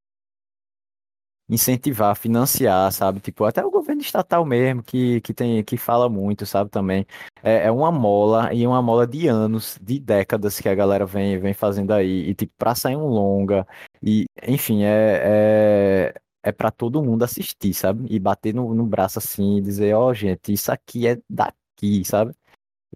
[1.48, 3.20] incentivar, financiar, sabe?
[3.20, 7.06] Tipo, até o governo estatal mesmo, que, que tem, que fala muito, sabe, também.
[7.42, 11.38] É, é uma mola, e uma mola de anos, de décadas que a galera vem,
[11.38, 13.66] vem fazendo aí, e tipo, pra sair um longa,
[14.02, 18.06] e, enfim, é, é, é para todo mundo assistir, sabe?
[18.10, 22.34] E bater no, no braço assim, e dizer, ó, gente, isso aqui é daqui, sabe?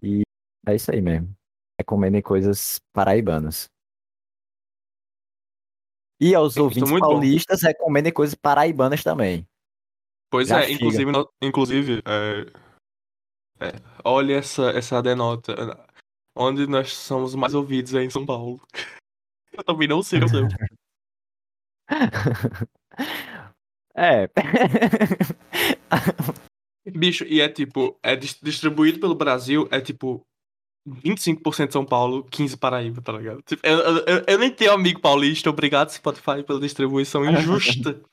[0.03, 0.21] E
[0.67, 1.33] é isso aí mesmo.
[1.79, 3.69] Recomendem coisas paraibanas.
[6.19, 7.13] E aos ouvintes muito bom.
[7.13, 9.47] paulistas, recomendem coisas paraibanas também.
[10.29, 11.11] Pois Já é, inclusive,
[11.41, 12.45] inclusive é,
[13.67, 15.55] é, olha essa, essa denota.
[16.35, 18.61] Onde nós somos mais ouvidos é em São Paulo.
[19.51, 20.47] Eu também não sei o seu.
[23.95, 24.29] É.
[26.85, 30.25] Bicho, e é tipo, é dis- distribuído pelo Brasil, é tipo
[30.85, 33.41] 25% São Paulo, 15% Paraíba, tá ligado?
[33.43, 38.01] Tipo, eu, eu, eu- nem tenho amigo paulista, obrigado Spotify pela distribuição injusta.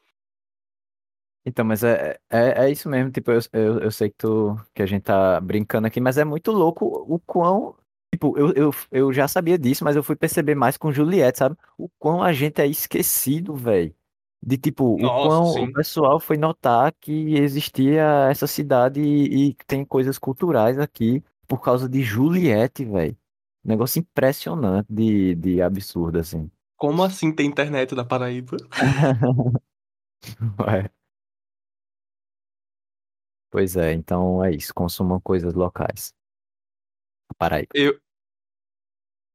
[1.49, 4.83] Então, mas é, é, é isso mesmo, tipo, eu, eu, eu sei que, tu, que
[4.83, 7.77] a gente tá brincando aqui, mas é muito louco o quão.
[8.13, 11.57] Tipo, eu, eu, eu já sabia disso, mas eu fui perceber mais com Juliette, sabe?
[11.79, 13.95] O quão a gente é esquecido, velho.
[14.43, 15.65] De tipo, o Nossa, quão sim.
[15.65, 21.61] o pessoal foi notar que existia essa cidade e, e tem coisas culturais aqui por
[21.61, 23.17] causa de Juliette, velho.
[23.65, 26.51] Negócio impressionante de, de absurdo, assim.
[26.77, 28.57] Como assim tem internet na Paraíba?
[30.67, 30.91] É.
[33.51, 34.75] Pois é, então é isso.
[34.75, 36.13] Consumam coisas locais.
[37.39, 37.69] Paraíba.
[37.75, 37.99] Eu.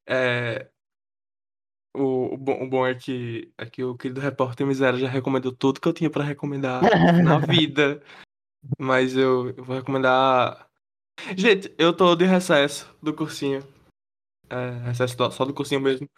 [0.07, 0.69] É.
[1.93, 5.51] O, o bom, o bom é que, é que o querido repórter Miséria já recomendou
[5.51, 6.81] tudo que eu tinha pra recomendar
[7.23, 8.01] na vida.
[8.79, 10.70] Mas eu, eu vou recomendar.
[11.37, 13.61] Gente, eu tô de recesso do cursinho.
[14.49, 16.09] É, recesso do- só do cursinho mesmo.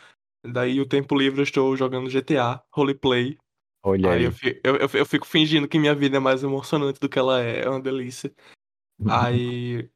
[0.45, 3.37] Daí o tempo livre eu estou jogando GTA, roleplay.
[3.85, 4.23] Olha Aí aí.
[4.23, 7.19] eu fico, eu, eu, eu fico fingindo que minha vida é mais emocionante do que
[7.19, 7.61] ela é.
[7.63, 8.33] É uma delícia.
[9.09, 9.89] Aí.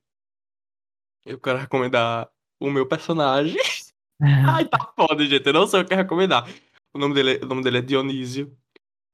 [1.25, 2.29] Eu quero recomendar
[2.59, 3.57] o meu personagem.
[4.21, 5.45] Ai, tá foda, gente.
[5.45, 6.47] Eu não sei o que recomendar.
[6.93, 8.55] O nome dele, o nome dele é Dionísio.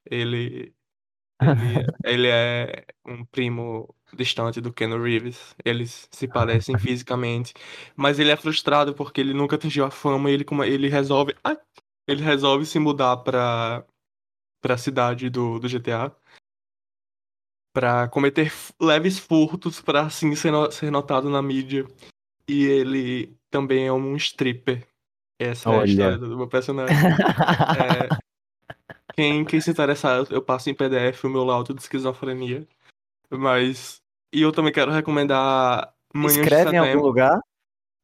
[0.09, 0.73] Ele.
[1.41, 5.55] Ele, ele é um primo distante do Keanu Reeves.
[5.65, 7.53] Eles se parecem fisicamente.
[7.95, 11.35] Mas ele é frustrado porque ele nunca atingiu a fama e ele, ele resolve.
[12.07, 13.85] Ele resolve se mudar pra,
[14.61, 16.15] pra cidade do, do GTA.
[17.73, 21.85] Pra cometer leves furtos pra assim ser, no- ser notado na mídia.
[22.47, 24.87] E ele também é um stripper.
[25.39, 25.89] Essa é a Olha.
[25.89, 26.95] história do meu personagem.
[27.75, 28.09] É,
[29.15, 32.67] quem, quem se interessar, eu- passo em PDF o meu laudo de esquizofrenia.
[33.29, 34.01] Mas.
[34.33, 37.39] E eu também quero recomendar Manhãs de Escreve em algum lugar?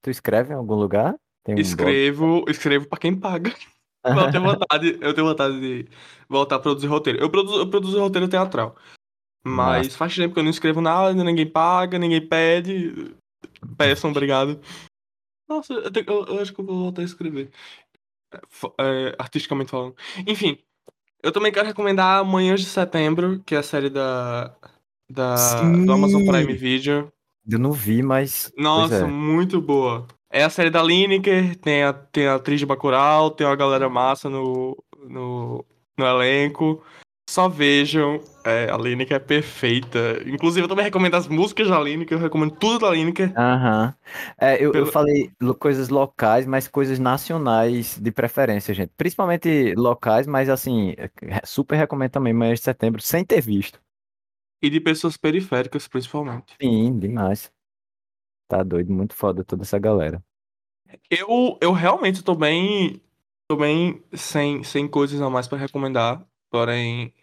[0.04, 1.14] Tu escreve em algum lugar?
[1.48, 1.62] Um blog?
[1.62, 3.54] Escrevo, escrevo pra quem paga.
[4.06, 5.90] Eu tenho vontade, eu tenho vontade de
[6.30, 7.20] voltar a produzir roteiro.
[7.20, 8.78] Eu produzo, eu produzo roteiro teatral.
[9.44, 9.98] Mas Massa.
[9.98, 13.14] faz tempo que eu não escrevo nada, ninguém paga, ninguém pede.
[13.78, 14.62] Peçam, obrigado.
[15.50, 17.52] Nossa, eu, tenho- eu- eu acho que eu vou voltar a escrever.
[18.80, 19.96] É, artisticamente falando.
[20.26, 20.58] Enfim,
[21.24, 24.54] eu também quero recomendar Manhãs de Setembro, que é a série da,
[25.10, 26.54] da, do Amazon Prime!
[26.54, 27.12] Video.
[27.50, 28.52] Eu não vi, mas.
[28.58, 29.04] Nossa, é.
[29.06, 30.06] muito boa.
[30.32, 33.90] É a série da Lineker, tem a, tem a atriz de Bacurau, tem uma galera
[33.90, 35.66] massa no, no,
[35.98, 36.84] no elenco.
[37.30, 40.20] Só vejam, é, a Lineker é perfeita.
[40.26, 43.32] Inclusive, eu também recomendo as músicas da Lineker, eu recomendo tudo da Lineker.
[43.38, 43.94] Aham.
[44.42, 48.92] É, eu, eu Pelo- falei lo- coisas locais, mas coisas nacionais de preferência, gente.
[48.98, 51.12] Principalmente locais, mas assim, é,
[51.46, 53.80] super recomendo também Manhã de Setembro, sem ter visto.
[54.60, 56.56] E de pessoas periféricas, principalmente.
[56.60, 57.52] Sim, demais.
[58.48, 60.24] Tá doido, muito foda toda essa galera.
[61.12, 63.00] Eu, eu realmente tô bem,
[63.48, 66.26] tô bem sem, sem coisas a mais pra recomendar.
[66.52, 67.14] Porém,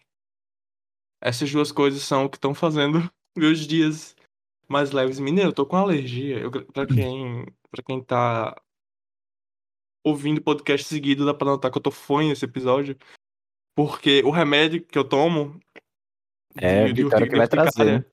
[1.21, 4.17] essas duas coisas são o que estão fazendo meus dias
[4.69, 5.19] mais leves.
[5.19, 6.39] Menino, eu tô com alergia.
[6.39, 8.61] Eu, pra quem, pra quem tá
[10.05, 12.97] ouvindo podcast seguido, dá pra notar que eu tô fone nesse episódio.
[13.77, 15.61] Porque o remédio que eu tomo
[16.57, 18.05] É, de, de, que vai trazer, né?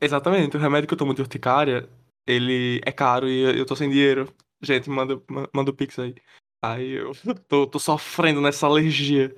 [0.00, 1.88] Exatamente, o remédio que eu tomo de urticária,
[2.26, 4.32] ele é caro e eu tô sem dinheiro.
[4.62, 6.14] Gente, manda, ma- manda o Pix aí.
[6.62, 7.12] Aí eu
[7.48, 9.34] tô, tô sofrendo nessa alergia.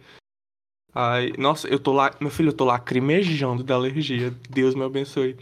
[0.94, 4.32] Aí, nossa, eu tô lá, meu filho, eu tô lacrimejando da alergia.
[4.50, 5.36] Deus me abençoe.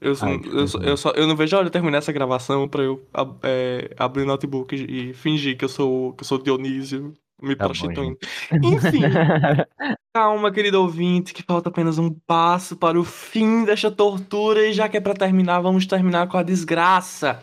[0.00, 2.12] Eu, Ai, eu, só- coisa eu, só, eu não vejo a hora de terminar essa
[2.12, 6.22] gravação pra eu ab- é, abrir o notebook e, e fingir que eu sou que
[6.22, 8.18] eu sou Dionísio me Tá prostituindo.
[8.62, 9.00] Enfim,
[10.14, 14.88] calma, querido ouvinte, que falta apenas um passo para o fim desta tortura e já
[14.88, 17.40] que é pra terminar, vamos terminar com a desgraça.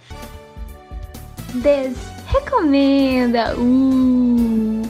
[1.55, 3.55] Desrecomenda.
[3.57, 4.81] Uh.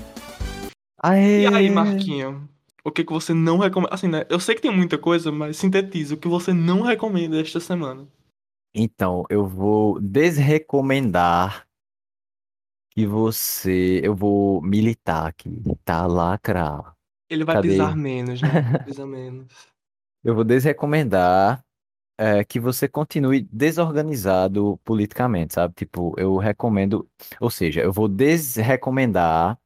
[1.05, 1.69] E aí, Aê!
[1.69, 2.47] Marquinho?
[2.85, 3.93] O que que você não recomenda?
[3.93, 4.25] Assim, né?
[4.29, 8.07] Eu sei que tem muita coisa, mas sintetiza o que você não recomenda esta semana.
[8.75, 11.67] Então, eu vou desrecomendar
[12.91, 14.01] que você.
[14.03, 16.05] Eu vou militar aqui, tá?
[16.05, 16.93] Lacrar.
[17.29, 17.69] Ele vai Cadê?
[17.69, 18.49] pisar menos, né?
[18.85, 19.47] Pisa menos.
[20.23, 21.63] Eu vou desrecomendar
[22.17, 25.73] é, que você continue desorganizado politicamente, sabe?
[25.73, 27.07] Tipo, eu recomendo.
[27.39, 29.57] Ou seja, eu vou desrecomendar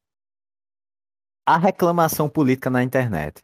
[1.47, 3.41] a reclamação política na internet.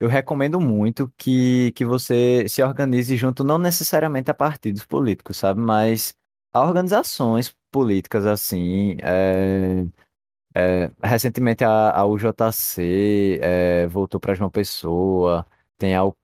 [0.00, 5.60] Eu recomendo muito que, que você se organize junto, não necessariamente a partidos políticos, sabe?
[5.60, 6.14] Mas
[6.52, 8.96] a organizações políticas, assim.
[9.02, 9.84] é,
[10.54, 15.46] é, recentemente a, a UJC é, voltou para João Pessoa,
[15.76, 16.16] tem a UP,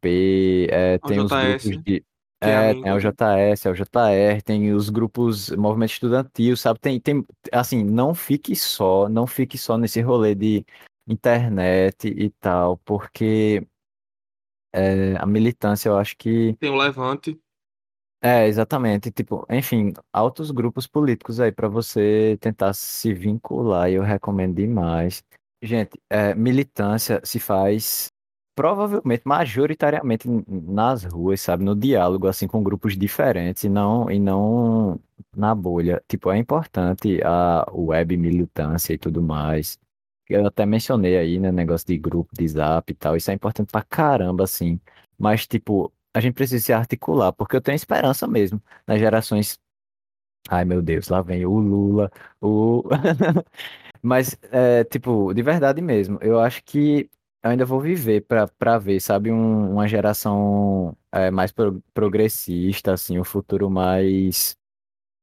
[1.07, 2.05] tem os grupos de.
[2.41, 3.09] É É, tem a inclusive.
[3.09, 6.81] UJS, a UJR, tem os grupos movimento estudantil, sabe?
[6.81, 10.65] Tem, tem, assim, não fique só, não fique só nesse rolê de
[11.07, 13.67] internet e tal, porque
[14.73, 17.39] é, a militância eu acho que Tem o Levante.
[18.23, 19.11] é, exatamente.
[19.11, 25.23] Tipo, enfim, altos grupos políticos aí para você tentar se vincular, e eu recomendo demais.
[25.63, 28.09] Gente, é, militância se faz
[28.61, 31.65] provavelmente, majoritariamente nas ruas, sabe?
[31.65, 35.01] No diálogo, assim, com grupos diferentes e não, e não
[35.35, 36.03] na bolha.
[36.07, 39.79] Tipo, é importante a web militância e tudo mais.
[40.29, 43.17] Eu até mencionei aí, né, negócio de grupo, de zap e tal.
[43.17, 44.79] Isso é importante pra caramba, assim.
[45.19, 49.59] Mas, tipo, a gente precisa se articular, porque eu tenho esperança mesmo nas gerações.
[50.51, 52.11] Ai, meu Deus, lá vem o Lula,
[52.43, 52.85] o.
[54.03, 57.09] Mas, é, tipo, de verdade mesmo, eu acho que
[57.43, 58.27] eu ainda vou viver
[58.59, 64.57] pra ver, sabe, um- uma geração é, mais pro- progressista, assim, um futuro mais,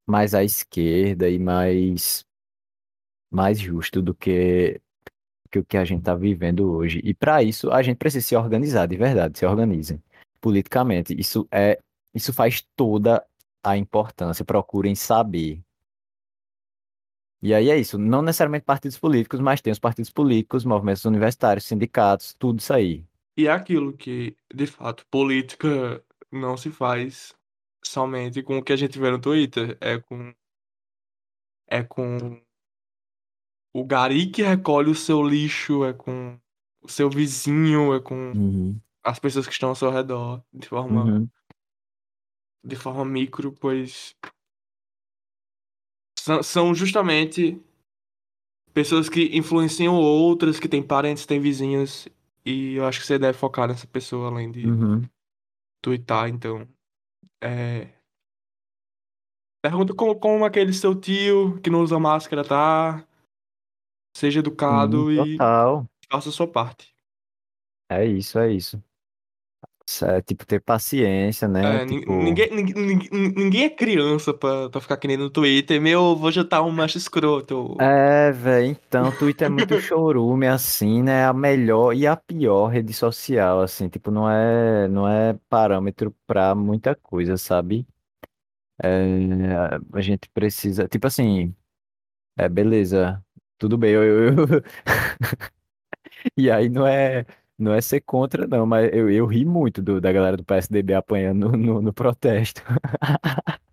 [0.07, 2.25] mais à esquerda e mais,
[3.31, 4.81] mais justo do que,
[5.51, 7.01] que o que a gente tá vivendo hoje.
[7.03, 10.01] E para isso, a gente precisa se organizar, de verdade, se organizem
[10.41, 11.15] politicamente.
[11.19, 11.79] Isso é,
[12.13, 13.25] isso faz toda
[13.63, 14.45] a importância.
[14.45, 15.61] Procurem saber.
[17.41, 17.97] E aí é isso.
[17.97, 23.05] Não necessariamente partidos políticos, mas tem os partidos políticos, movimentos universitários, sindicatos, tudo isso aí.
[23.37, 27.35] E é aquilo que, de fato, política não se faz
[27.85, 29.77] somente com o que a gente vê no Twitter.
[29.79, 30.33] É com.
[31.69, 32.41] É com
[33.73, 36.39] o gari que recolhe o seu lixo, é com
[36.81, 41.03] o seu vizinho, é com Uhum, as pessoas que estão ao seu redor, de forma,
[41.03, 41.29] uhum,
[42.63, 44.15] de forma micro, pois
[46.27, 47.59] são, são justamente
[48.73, 52.07] pessoas que influenciam outras, que têm parentes, têm vizinhos,
[52.45, 55.01] e eu acho que você deve focar nessa pessoa além de uhum.
[55.81, 56.67] twittar, então.
[57.41, 57.87] É...
[59.63, 63.05] Pergunta como, como aquele seu tio que não usa máscara tá.
[64.15, 65.85] Seja educado e total.
[66.11, 66.93] faça a sua parte.
[67.89, 68.83] É isso, é isso.
[70.03, 71.81] É, tipo, ter paciência, né?
[71.81, 75.81] É, Tipo, ninguém, ninguém, ninguém- é criança pra, pra ficar que nem no Twitter.
[75.81, 77.77] Meu, vou juntar um macho escroto.
[77.79, 81.25] é, velho, então, Twitter é muito chorume, assim, né?
[81.25, 86.53] A melhor e a pior rede social, assim, tipo, não é, não é parâmetro pra
[86.53, 87.87] muita coisa, sabe?
[88.83, 91.55] É, a gente precisa, tipo assim,
[92.37, 93.23] é, beleza,
[93.57, 94.35] tudo bem, eu- eu-
[96.37, 97.25] e aí não é,
[97.57, 100.93] não é ser contra, não, mas eu, eu ri muito do- da galera do PSDB
[100.93, 102.61] apanhando no, no no protesto.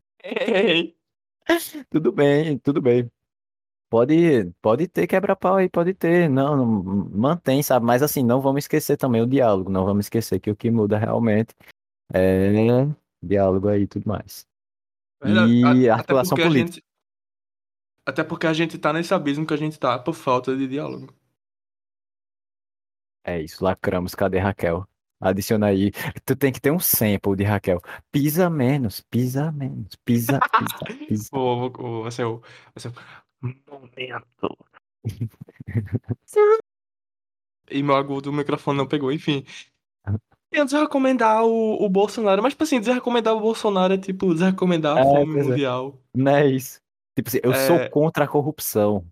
[1.91, 3.11] Tudo bem, tudo bem.
[3.91, 6.29] Pode, pode ter quebra-pau aí, pode ter.
[6.29, 7.85] Não, não, mantém, sabe?
[7.87, 9.71] Mas assim, não vamos esquecer também o diálogo.
[9.71, 11.55] Não vamos esquecer que o que muda realmente
[12.13, 12.89] é
[13.23, 14.47] diálogo aí e tudo mais.
[15.23, 16.73] verdade, E a- articulação política.
[16.81, 16.85] gente.
[18.07, 21.13] Até porque a gente tá nesse abismo que a gente tá por falta de diálogo.
[23.25, 24.15] É isso, lacramos.
[24.15, 24.87] Cadê Raquel?
[25.21, 25.91] Adiciona aí.
[26.27, 27.81] Tu tem que ter um sample de Raquel.
[28.13, 31.29] Pisa menos, pisa menos, pisa, pisa, pisa.
[31.33, 32.41] Vou, vou, vai ser o.
[32.75, 34.59] Vai ser o momento.
[37.71, 39.45] E meu agudo, o microfone não pegou, enfim.
[40.53, 45.01] Eu desrecomendar o, o Bolsonaro, mas, tipo assim, desrecomendar o Bolsonaro é tipo desrecomendar a
[45.01, 45.43] É, fome é.
[45.43, 45.99] mundial.
[46.15, 46.81] Não é isso.
[47.17, 47.89] Tipo assim, eu sou É.
[47.89, 49.05] contra a corrupção.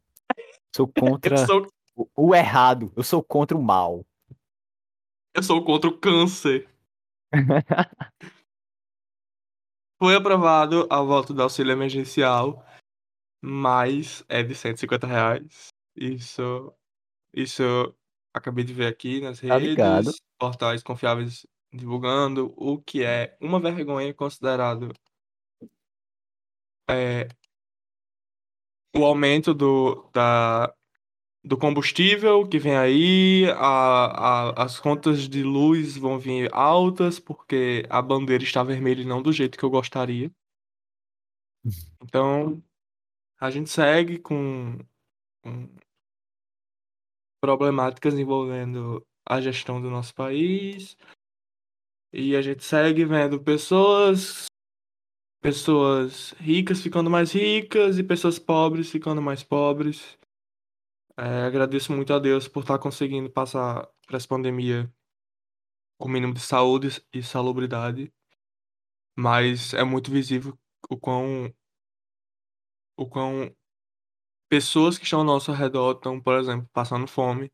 [0.75, 2.93] Sou Eu contra sou, o, o errado.
[2.97, 4.05] Eu sou contra o mal.
[5.35, 6.69] eu sou contra o câncer.
[9.99, 12.65] Foi aprovado a volta do auxílio emergencial,
[13.41, 15.69] mas é de 150 reais.
[15.95, 16.75] Isso,
[17.33, 17.97] isso eu
[18.35, 20.07] acabei de ver aqui nas Tá ligado?
[20.07, 24.93] redes, portais confiáveis divulgando, o que é uma vergonha considerado
[26.91, 27.29] é,
[28.95, 30.75] o aumento do, da,
[31.45, 37.85] do combustível que vem aí, a, a- as contas de luz vão vir altas porque
[37.91, 40.31] a bandeira está vermelha e não do jeito que eu gostaria.
[42.03, 42.63] Então,
[43.41, 44.79] a gente segue com,
[45.43, 45.69] com
[47.41, 50.97] problemáticas envolvendo a gestão do nosso país
[52.13, 54.47] e a gente segue vendo pessoas
[55.41, 60.17] pessoas ricas ficando mais ricas e pessoas pobres ficando mais pobres.
[61.17, 64.93] É, agradeço muito a Deus por estar conseguindo passar por essa pandemia
[65.99, 68.13] com o mínimo de saúde e salubridade,
[69.17, 70.59] mas é muito visível
[70.89, 71.55] o quão,
[72.97, 73.55] o quão
[74.49, 77.53] pessoas que estão ao nosso redor estão, por exemplo, passando fome.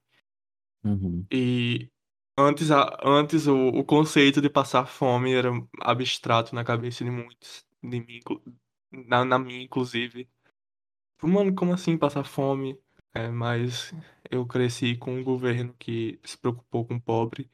[0.85, 1.27] Uhum.
[1.31, 1.91] E
[2.39, 5.51] antes, a, antes o, o conceito de passar fome era
[5.81, 8.21] abstrato na cabeça de muitos, de mim,
[8.91, 10.29] na, na minha inclusive.
[11.23, 12.81] Mano, como assim passar fome?
[13.15, 13.93] É, mas
[14.31, 17.51] eu cresci com um governo que se preocupou com o pobre,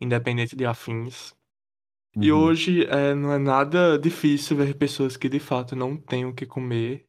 [0.00, 1.34] independente de afins.
[2.22, 2.32] E Uhum.
[2.32, 6.46] hoje é, não é nada difícil ver pessoas que de fato não têm o que
[6.46, 7.06] comer,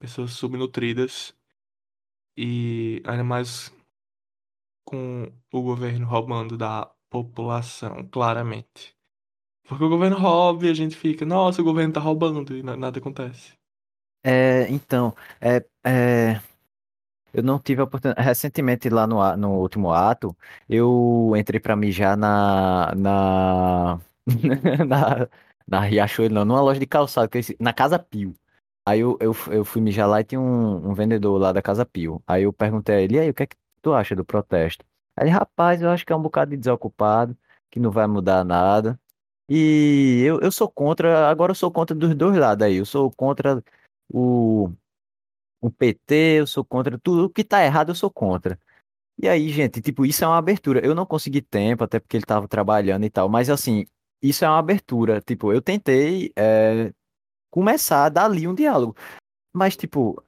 [0.00, 1.34] pessoas subnutridas,
[2.36, 3.70] e ainda mais
[4.84, 8.96] com o governo roubando da população, claramente.
[9.68, 12.76] Porque o governo rouba e a gente fica, nossa, o governo tá roubando e na-
[12.76, 13.54] nada acontece.
[14.22, 16.40] É, então, é, é,
[17.32, 18.26] eu não tive a oportunidade.
[18.26, 20.36] Recentemente, lá no, no último ato,
[20.68, 24.00] eu entrei pra mijar na, na,
[24.86, 25.28] na,
[25.66, 28.34] na Riachuelo, não, numa loja de calçado, esque- na Casa Pio.
[28.86, 31.84] Aí eu, eu, eu fui mijar lá e tinha um, um vendedor lá da Casa
[31.84, 32.22] Pio.
[32.26, 34.84] Aí eu perguntei a ele, e aí, o que é que tu acha do protesto?
[35.16, 37.36] Aí ele, rapaz, eu acho que é um bocado de desocupado,
[37.70, 38.98] que não vai mudar nada.
[39.48, 42.76] E eu, eu sou contra, agora eu sou contra dos dois lados aí.
[42.76, 43.62] Eu sou contra
[44.12, 44.70] o,
[45.60, 47.26] o PT, eu sou contra tudo.
[47.26, 48.58] O que tá errado, eu sou contra.
[49.18, 50.84] E aí, gente, tipo, isso é uma abertura.
[50.84, 53.84] Eu não consegui tempo, até porque ele tava trabalhando e tal, mas assim,
[54.22, 55.20] isso é uma abertura.
[55.20, 56.92] Tipo, eu tentei é,
[57.50, 58.96] começar dali um diálogo.
[59.54, 60.22] Mas, tipo,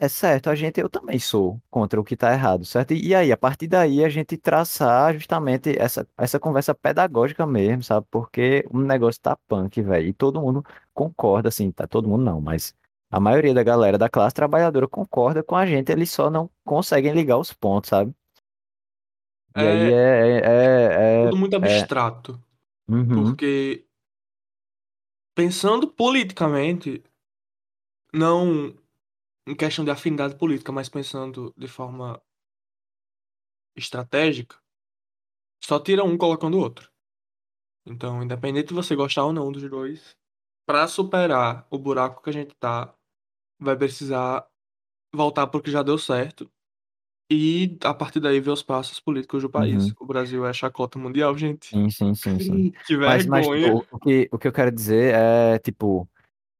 [0.00, 2.92] é certo, a gente, eu também sou contra o que tá errado, certo?
[2.92, 7.82] E, e aí, a partir daí, a gente traçar justamente essa, essa conversa pedagógica mesmo,
[7.82, 8.06] sabe?
[8.10, 10.08] Porque o negócio tá punk, velho.
[10.08, 11.86] E todo mundo concorda, assim, tá?
[11.86, 12.74] Todo mundo não, mas
[13.16, 17.12] a maioria da galera da classe trabalhadora concorda com a gente, eles só não conseguem
[17.12, 18.12] ligar os pontos, sabe?
[19.56, 22.42] E aí É é, é, é, tudo muito é, abstrato.
[22.88, 23.86] uhum, Porque
[25.34, 27.04] pensando politicamente,
[28.12, 28.74] não
[29.46, 32.20] em questão de afinidade política, mas pensando de forma
[33.76, 34.56] estratégica,
[35.62, 36.90] só tira um colocando o outro.
[37.86, 40.16] Então, independente de você gostar ou não dos dois,
[40.66, 42.94] para superar o buraco que a gente tá,
[43.64, 44.46] vai precisar
[45.14, 46.50] voltar pro que já deu certo
[47.30, 49.86] E a partir daí ver os passos políticos do país.
[49.86, 49.94] Uhum.
[50.00, 51.68] O Brasil é chacota mundial, gente.
[51.68, 52.72] Sim, sim, sim, sim.
[52.86, 56.08] Que Mas, mas tipo, o que, o que eu quero dizer é, tipo,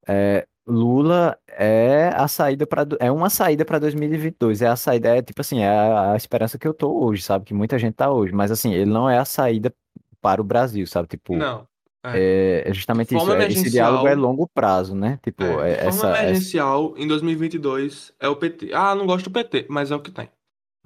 [0.07, 5.23] é, Lula é a saída para é uma saída para 2022, é a saída, é
[5.23, 7.45] tipo assim, é a, a esperança que eu tô hoje, sabe?
[7.45, 9.75] Que muita gente tá hoje, mas assim, ele não é a saída
[10.23, 11.09] para o Brasil, sabe?
[11.09, 11.69] Tipo, Não.
[12.13, 15.19] É, é justamente De isso, é- esse diálogo é emergencial- longo prazo, né?
[15.23, 18.73] Tipo, É, é, forma essa, emergencial, em 2022, é o PT.
[18.75, 20.29] Ah, não gosto do PT, mas é o que tem.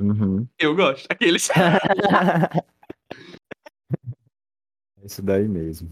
[0.01, 0.47] Uhum.
[0.59, 1.07] Eu gosto.
[1.11, 1.49] Aqueles.
[5.03, 5.91] Isso daí mesmo.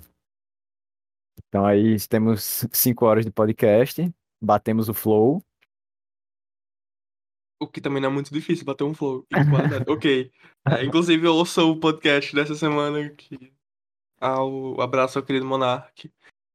[1.49, 4.13] Então aí temos cinco horas de podcast,
[4.43, 5.43] batemos o flow.
[7.61, 9.25] O que também não é muito difícil bater um flow.
[9.89, 10.31] ok.
[10.69, 13.56] É, inclusive, eu ouço o podcast dessa semana que.
[14.21, 16.11] Ah, o abraço ao querido Monark.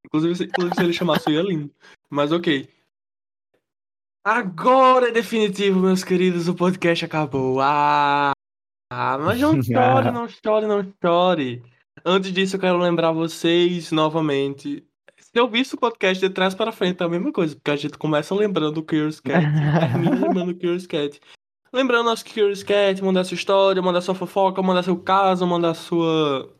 [0.05, 1.71] Inclusive, se, inclusive, se ele chamasse, eu ia lindo.
[2.09, 2.67] Mas ok.
[4.23, 7.59] Agora é definitivo, meus queridos, o podcast acabou.
[7.59, 8.31] Ah,
[8.91, 11.63] ah, mas não chore, não chore, não chore.
[12.05, 14.85] Antes disso, eu quero lembrar vocês novamente.
[15.17, 17.75] Se eu visse o podcast de trás para frente, é a mesma coisa, porque a
[17.75, 21.19] gente começa lembrando o Curious Cat termina lembrando o Curious Cat.
[21.71, 26.53] Lembrando nosso Curious Cat, mandar sua história, mandar sua fofoca, mandar seu caso, mandar sua.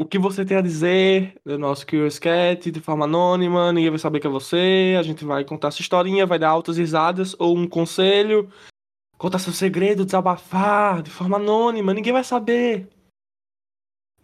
[0.00, 3.98] O que você tem a dizer do nosso Curious Cat de forma anônima, ninguém vai
[3.98, 4.94] saber que é você.
[4.96, 8.48] A gente vai contar sua historinha, vai dar altas risadas ou um conselho,
[9.18, 12.88] contar seu segredo, desabafar de forma anônima, ninguém vai saber.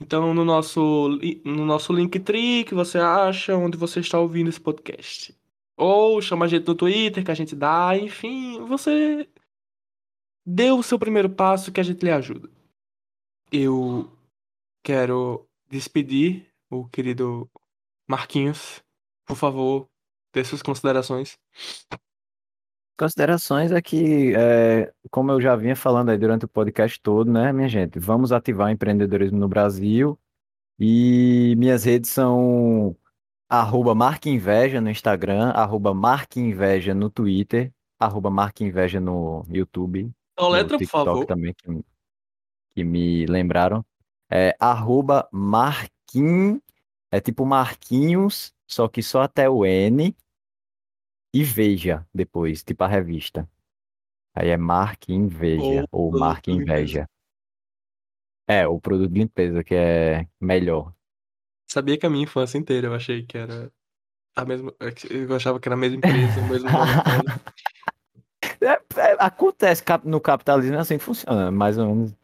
[0.00, 1.08] Então, no nosso,
[1.44, 5.36] no nosso Linktree, que você acha onde você está ouvindo esse podcast.
[5.76, 9.28] Ou chama a gente no Twitter, que a gente dá, enfim, você
[10.46, 12.48] deu o seu primeiro passo que a gente lhe ajuda.
[13.50, 14.08] Eu
[14.84, 15.44] quero
[15.74, 17.50] despedir o querido
[18.08, 18.80] Marquinhos.
[19.26, 19.88] Por favor,
[20.32, 21.36] dê suas considerações.
[22.96, 27.52] Considerações é que, é, como eu já vinha falando aí durante o podcast todo, né,
[27.52, 30.16] minha gente, vamos ativar o empreendedorismo no Brasil
[30.78, 32.96] e minhas redes são
[33.48, 40.78] arroba marquinveja no Instagram, arroba marquinveja no Twitter, arroba marquinveja no YouTube, Então, no letra,
[40.78, 41.26] por favor.
[41.26, 41.84] também, que,
[42.76, 43.84] que me lembraram.
[44.30, 46.60] É arroba marquin,
[47.10, 50.16] é tipo Marquinhos, só que só até o N
[51.32, 53.48] e veja depois, tipo a revista.
[54.34, 56.72] Aí é Marque Inveja ou, Marque limpeza.
[56.72, 57.10] Inveja.
[58.48, 60.92] É, o produto de limpeza que é melhor.
[61.70, 63.72] Sabia que a minha infância inteira eu achei que era
[64.34, 64.74] a mesma.
[65.08, 67.44] Eu achava que era a mesma empresa, o mesmo monopólio.
[68.60, 72.14] É, é, acontece no capitalismo é assim que funciona, mais ou menos.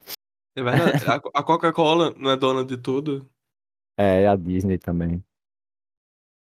[0.61, 1.04] É verdade.
[1.34, 3.28] A, Coca-Cola não é dona de tudo.
[3.96, 5.24] É a Disney também.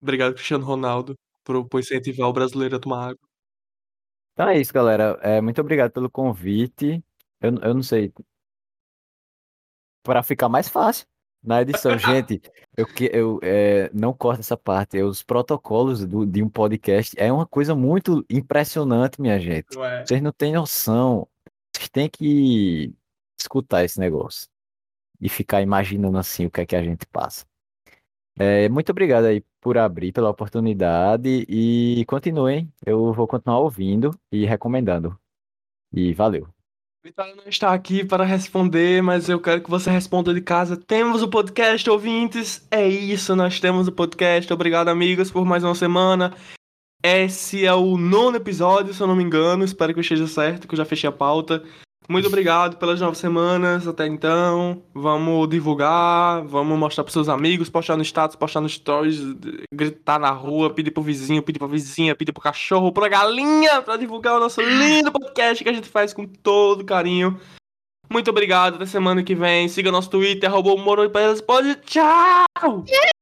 [0.02, 3.30] Obrigado, Cristiano Ronaldo, por, por incentivar o brasileiro a tomar água.
[4.34, 5.20] Então é isso, galera.
[5.22, 7.04] É, muito obrigado pelo convite.
[7.42, 8.14] Eu, eu não sei.
[10.04, 11.06] Para ficar mais fácil
[11.44, 12.42] na edição, gente,
[12.78, 15.02] eu, que- eu é, não corto essa parte.
[15.02, 19.76] Os protocolos do- de um podcast é uma coisa muito impressionante, minha gente.
[19.76, 20.06] Não é?
[20.06, 21.28] Vocês não têm noção.
[21.76, 22.94] Vocês têm que
[23.42, 24.48] escutar esse negócio
[25.20, 27.46] e ficar imaginando assim o que é que a gente passa.
[28.38, 32.72] É, muito obrigado aí por abrir pela oportunidade e continuem.
[32.86, 35.20] Eu vou continuar ouvindo e recomendando.
[35.92, 36.48] E valeu.
[37.04, 40.78] Vitória não está aqui para responder, mas eu quero que você responda de casa.
[40.78, 42.68] Temos o podcast, ouvintes.
[42.70, 44.52] É isso, nós temos o podcast.
[44.52, 46.36] Obrigado, amigos, por mais uma semana.
[47.02, 49.64] Esse é o nono episódio, se eu não me engano.
[49.64, 51.64] Espero que eu esteja certo, que eu já fechei a pauta.
[52.10, 54.82] Muito obrigado pelas nove semanas até então.
[54.94, 59.20] Vamos divulgar, vamos mostrar para seus amigos, postar no status, postar nos stories,
[59.74, 63.96] gritar na rua, pedir pro vizinho, pedir pra vizinha, pedir pro cachorro, pra galinha, pra
[63.96, 67.40] divulgar o nosso lindo podcast que a gente faz com todo carinho.
[68.12, 69.70] Muito obrigado, até semana que vem.
[69.70, 71.76] Siga nosso Twitter, arroba Moro e.
[71.86, 72.84] Tchau!